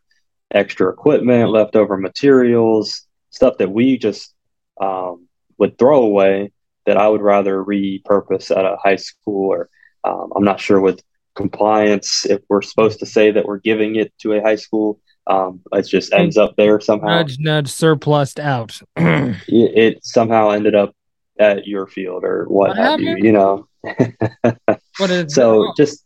[0.52, 4.34] extra equipment, leftover materials, stuff that we just
[4.80, 6.52] um, would throw away
[6.86, 9.68] that I would rather repurpose at a high school or
[10.04, 11.02] um, I'm not sure with
[11.38, 15.60] compliance if we're supposed to say that we're giving it to a high school um,
[15.72, 20.94] it just ends up there somehow nudge nudge surplused out it, it, somehow ended up
[21.38, 23.66] at your field or what, what have you you know
[25.28, 26.04] so just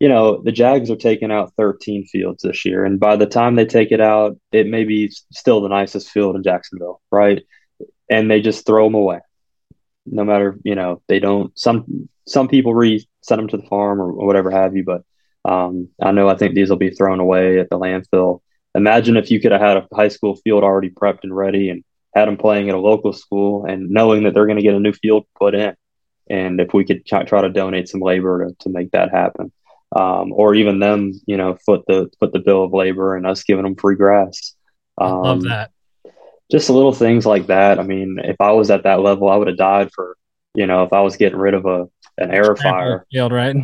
[0.00, 2.84] you know, the Jags are taking out 13 fields this year.
[2.84, 6.36] And by the time they take it out, it may be still the nicest field
[6.36, 7.42] in Jacksonville, right?
[8.08, 9.20] And they just throw them away.
[10.06, 14.00] No matter, you know, they don't, some, some people re send them to the farm
[14.00, 14.84] or, or whatever have you.
[14.84, 15.02] But
[15.44, 18.40] um, I know I think these will be thrown away at the landfill.
[18.74, 21.84] Imagine if you could have had a high school field already prepped and ready and
[22.14, 24.80] had them playing at a local school and knowing that they're going to get a
[24.80, 25.74] new field put in.
[26.30, 29.52] And if we could try, try to donate some labor to, to make that happen
[29.96, 33.42] um, or even them, you know, foot the foot the bill of labor and us
[33.44, 34.54] giving them free grass.
[35.00, 35.70] Um, love that.
[36.50, 37.78] Just little things like that.
[37.78, 40.16] I mean, if I was at that level, I would have died for,
[40.54, 41.88] you know, if I was getting rid of a
[42.18, 43.56] an air fire field, right?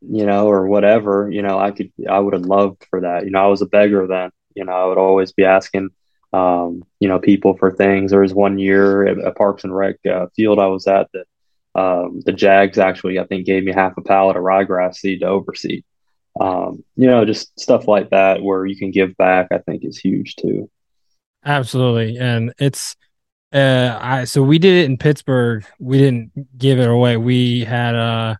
[0.00, 1.30] You know, or whatever.
[1.30, 3.24] You know, I could, I would have loved for that.
[3.24, 4.30] You know, I was a beggar then.
[4.54, 5.90] You know, I would always be asking,
[6.32, 8.10] um, you know, people for things.
[8.10, 11.26] There was one year at a Parks and Rec uh, field I was at that
[11.74, 15.26] um, the Jags actually, I think, gave me half a pallet of ryegrass seed to
[15.26, 15.84] overseed.
[16.40, 19.98] Um, you know, just stuff like that where you can give back, I think is
[19.98, 20.70] huge too.
[21.44, 22.18] Absolutely.
[22.18, 22.96] And it's,
[23.52, 25.64] uh, I, so we did it in Pittsburgh.
[25.78, 27.16] We didn't give it away.
[27.16, 28.38] We had a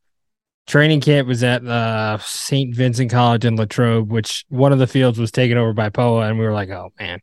[0.66, 2.74] training camp was at uh, St.
[2.74, 6.28] Vincent College in Latrobe, which one of the fields was taken over by POA.
[6.28, 7.20] And we were like, oh man,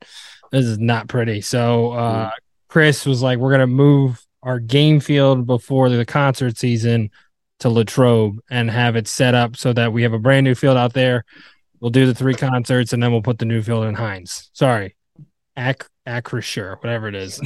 [0.51, 1.39] this is not pretty.
[1.39, 2.31] So, uh, mm.
[2.67, 7.09] Chris was like, we're to move our game field before the concert season
[7.59, 10.75] to Latrobe and have it set up so that we have a brand new field
[10.75, 11.23] out there.
[11.79, 14.49] We'll do the three concerts and then we'll put the new field in Heinz.
[14.51, 14.96] Sorry,
[15.57, 17.39] Ac- Acrisure, whatever it is.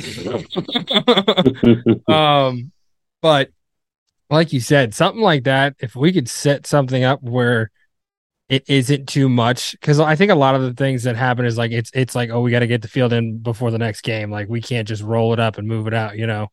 [2.08, 2.72] um,
[3.22, 3.50] but
[4.30, 5.76] like you said, something like that.
[5.80, 7.72] If we could set something up where
[8.50, 11.58] it isn't too much, because I think a lot of the things that happen is
[11.58, 14.02] like it's it's like oh we got to get the field in before the next
[14.02, 14.30] game.
[14.30, 16.50] Like we can't just roll it up and move it out, you know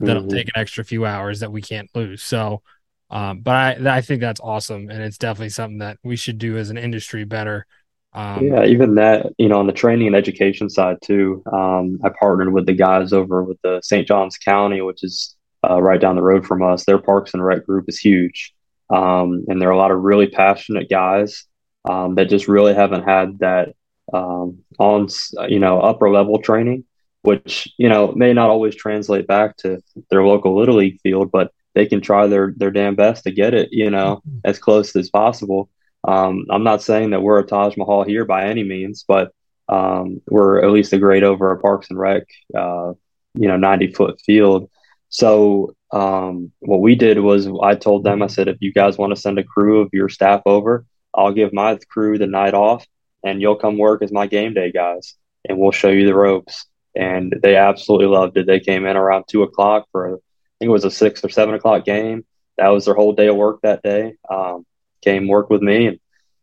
[0.00, 0.36] that'll mm-hmm.
[0.36, 2.22] take an extra few hours that we can't lose.
[2.22, 2.62] So,
[3.10, 6.56] um, but I I think that's awesome, and it's definitely something that we should do
[6.56, 7.66] as an industry better.
[8.14, 11.42] Um, yeah, even that, you know, on the training and education side too.
[11.52, 14.06] Um, I partnered with the guys over with the St.
[14.06, 15.36] Johns County, which is
[15.68, 16.84] uh, right down the road from us.
[16.84, 18.54] Their Parks and Rec group is huge,
[18.90, 21.44] um, and there are a lot of really passionate guys
[21.88, 23.74] um, that just really haven't had that
[24.12, 25.08] um, on,
[25.48, 26.84] you know, upper level training
[27.22, 31.52] which you know may not always translate back to their local little league field, but
[31.74, 34.38] they can try their their damn best to get it, you know, mm-hmm.
[34.44, 35.68] as close as possible.
[36.04, 39.32] Um, I'm not saying that we're a Taj Mahal here by any means, but
[39.68, 42.24] um, we're at least a grade over a Parks and Rec,
[42.56, 42.92] uh,
[43.34, 44.70] you know, 90 foot field.
[45.10, 49.14] So um, what we did was I told them, I said, if you guys want
[49.14, 52.86] to send a crew of your staff over, I'll give my crew the night off
[53.24, 55.14] and you'll come work as my game day guys
[55.48, 58.46] and we'll show you the ropes and they absolutely loved it.
[58.46, 60.18] They came in around two o'clock for, I
[60.58, 62.24] think it was a six or seven o'clock game.
[62.56, 64.14] That was their whole day of work that day.
[64.28, 64.66] Um,
[65.02, 66.00] came work with me and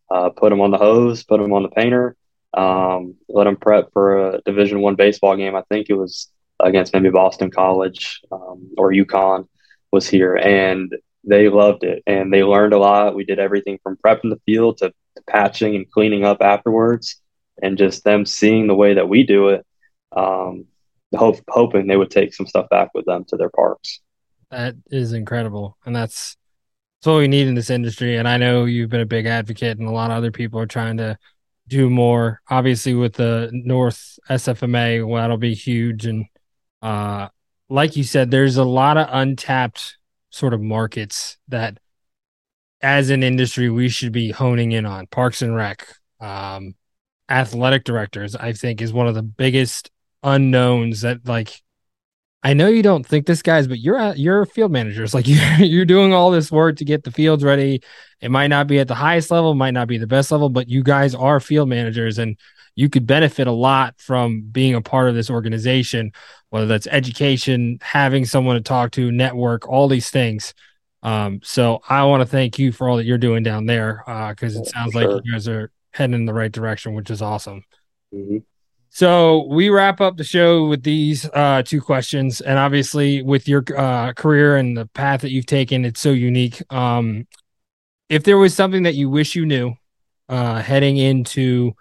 [0.10, 2.16] uh, put them on the hose, put them on the painter,
[2.54, 5.56] um, let them prep for a Division One baseball game.
[5.56, 6.30] I think it was
[6.60, 9.48] against maybe Boston College um, or UConn
[9.92, 10.94] was here, and
[11.28, 13.16] they loved it and they learned a lot.
[13.16, 17.22] We did everything from prepping the field to, to patching and cleaning up afterwards,
[17.62, 19.66] and just them seeing the way that we do it
[20.16, 20.66] um,
[21.14, 24.02] hope, hoping they would take some stuff back with them to their parks.
[24.52, 26.38] That is incredible, and that's
[27.06, 28.18] that's what we need in this industry.
[28.18, 30.66] And I know you've been a big advocate, and a lot of other people are
[30.66, 31.20] trying to
[31.68, 32.42] do more.
[32.50, 36.08] Obviously, with the North SFMA, well, that'll be huge.
[36.08, 36.26] And
[36.82, 37.28] uh,
[37.70, 39.98] like you said, there's a lot of untapped
[40.32, 41.78] sort of markets that,
[42.82, 45.06] as an industry, we should be honing in on.
[45.06, 45.86] Parks and Rec,
[46.20, 46.74] um,
[47.30, 49.92] athletic directors, I think, is one of the biggest
[50.24, 51.62] unknowns that like
[52.46, 55.16] I know you don't think this guys, but you're a, you're field managers.
[55.16, 57.82] Like you you're doing all this work to get the fields ready.
[58.22, 60.70] It might not be at the highest level, might not be the best level, but
[60.70, 62.38] you guys are field managers and
[62.76, 66.12] you could benefit a lot from being a part of this organization,
[66.50, 70.54] whether that's education, having someone to talk to, network, all these things.
[71.02, 74.56] Um, so I want to thank you for all that you're doing down there because
[74.56, 75.16] uh, it sounds sure.
[75.16, 77.64] like you guys are heading in the right direction, which is awesome.
[78.14, 78.38] Mm-hmm.
[78.96, 83.62] So we wrap up the show with these uh, two questions, and obviously with your
[83.76, 86.64] uh, career and the path that you've taken, it's so unique.
[86.72, 87.28] Um,
[88.08, 89.74] if there was something that you wish you knew
[90.30, 91.74] uh, heading into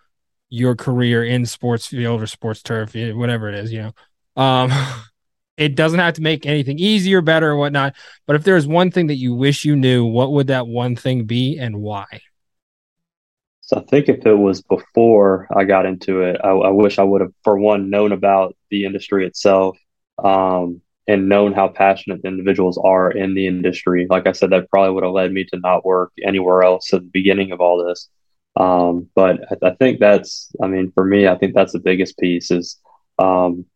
[0.48, 4.72] your career in sports field or sports turf, whatever it is, you know, um,
[5.56, 7.94] it doesn't have to make anything easier, better, or whatnot.
[8.26, 11.26] But if there's one thing that you wish you knew, what would that one thing
[11.26, 12.22] be, and why?
[13.66, 17.02] So I think if it was before I got into it, I, I wish I
[17.02, 19.78] would have, for one, known about the industry itself.
[20.22, 24.06] Um, and known how passionate the individuals are in the industry.
[24.08, 27.02] Like I said, that probably would have led me to not work anywhere else at
[27.02, 28.08] the beginning of all this.
[28.56, 32.16] Um, but I, I, think that's, I mean, for me, I think that's the biggest
[32.18, 32.80] piece is
[33.18, 33.66] um,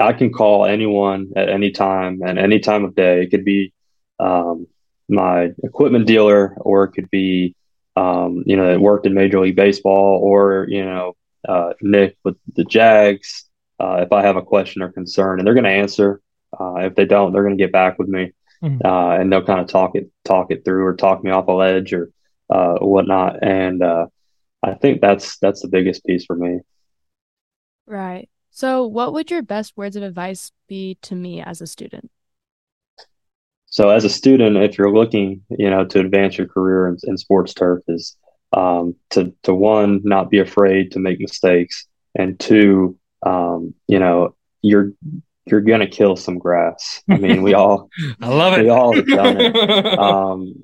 [0.00, 3.22] I can call anyone at any time and any time of day.
[3.22, 3.72] It could be
[4.18, 4.66] um,
[5.08, 7.56] my equipment dealer, or it could be,
[7.96, 11.16] um, you know, that worked in Major League Baseball, or you know,
[11.48, 13.48] uh, Nick with the Jags.
[13.78, 16.20] Uh, if I have a question or concern, and they're going to answer.
[16.58, 18.32] Uh, if they don't, they're going to get back with me,
[18.62, 18.86] mm-hmm.
[18.86, 21.52] Uh, and they'll kind of talk it talk it through, or talk me off a
[21.52, 22.10] ledge, or
[22.50, 23.42] uh, whatnot.
[23.42, 24.06] And uh,
[24.62, 26.60] I think that's that's the biggest piece for me.
[27.86, 28.28] Right.
[28.50, 32.10] So, what would your best words of advice be to me as a student?
[33.74, 37.18] So, as a student, if you're looking, you know, to advance your career in, in
[37.18, 38.16] sports turf, is
[38.52, 42.96] um, to to one, not be afraid to make mistakes, and two,
[43.26, 44.92] um, you know, you're
[45.46, 47.02] you're gonna kill some grass.
[47.10, 47.90] I mean, we all,
[48.22, 48.62] I love it.
[48.62, 49.98] We all have done it.
[49.98, 50.54] Um,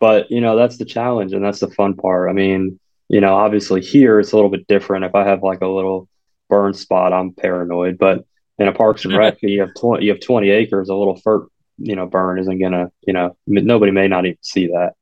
[0.00, 2.30] but you know, that's the challenge, and that's the fun part.
[2.30, 2.80] I mean,
[3.10, 5.04] you know, obviously here it's a little bit different.
[5.04, 6.08] If I have like a little
[6.48, 7.98] burn spot, I'm paranoid.
[7.98, 8.24] But
[8.58, 10.88] in a Parks and Rec, you have twenty, you have twenty acres.
[10.88, 11.48] A little fur,
[11.78, 14.92] you know, burn isn't gonna, you know, nobody may not even see that.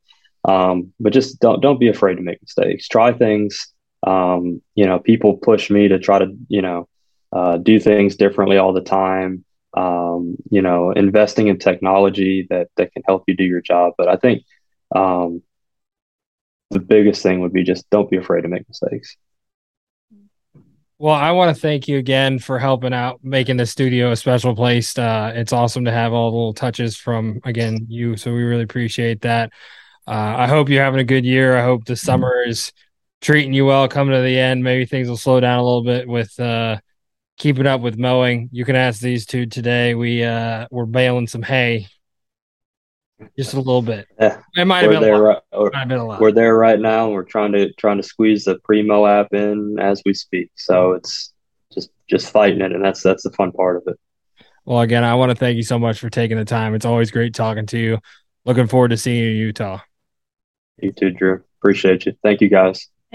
[0.46, 2.88] Um, but just don't don't be afraid to make mistakes.
[2.88, 3.72] Try things.
[4.06, 6.88] Um, you know, people push me to try to, you know,
[7.32, 9.44] uh, do things differently all the time.
[9.76, 13.94] Um, you know, investing in technology that that can help you do your job.
[13.96, 14.44] But I think
[14.94, 15.42] um,
[16.70, 19.16] the biggest thing would be just don't be afraid to make mistakes.
[20.98, 24.54] Well, I want to thank you again for helping out, making the studio a special
[24.54, 24.96] place.
[24.96, 28.62] Uh, it's awesome to have all the little touches from again you, so we really
[28.62, 29.52] appreciate that.
[30.06, 31.56] Uh, I hope you're having a good year.
[31.56, 32.72] I hope the summer is
[33.20, 33.88] treating you well.
[33.88, 36.78] Coming to the end, maybe things will slow down a little bit with uh,
[37.38, 38.48] keeping up with mowing.
[38.52, 39.94] You can ask these two today.
[39.96, 41.88] We uh, we're baling some hay
[43.36, 44.06] just a little bit.
[44.20, 46.20] Yeah, it might have been, there, right, might have been a lot.
[46.20, 47.10] We're there right now.
[47.10, 50.50] We're trying to trying to squeeze the Primo app in as we speak.
[50.56, 51.32] So it's
[51.72, 53.98] just just fighting it, and that's that's the fun part of it.
[54.64, 56.74] Well, again, I want to thank you so much for taking the time.
[56.74, 57.98] It's always great talking to you.
[58.44, 59.80] Looking forward to seeing you in Utah.
[60.80, 61.42] You too, Drew.
[61.60, 62.14] Appreciate you.
[62.22, 62.88] Thank you, guys.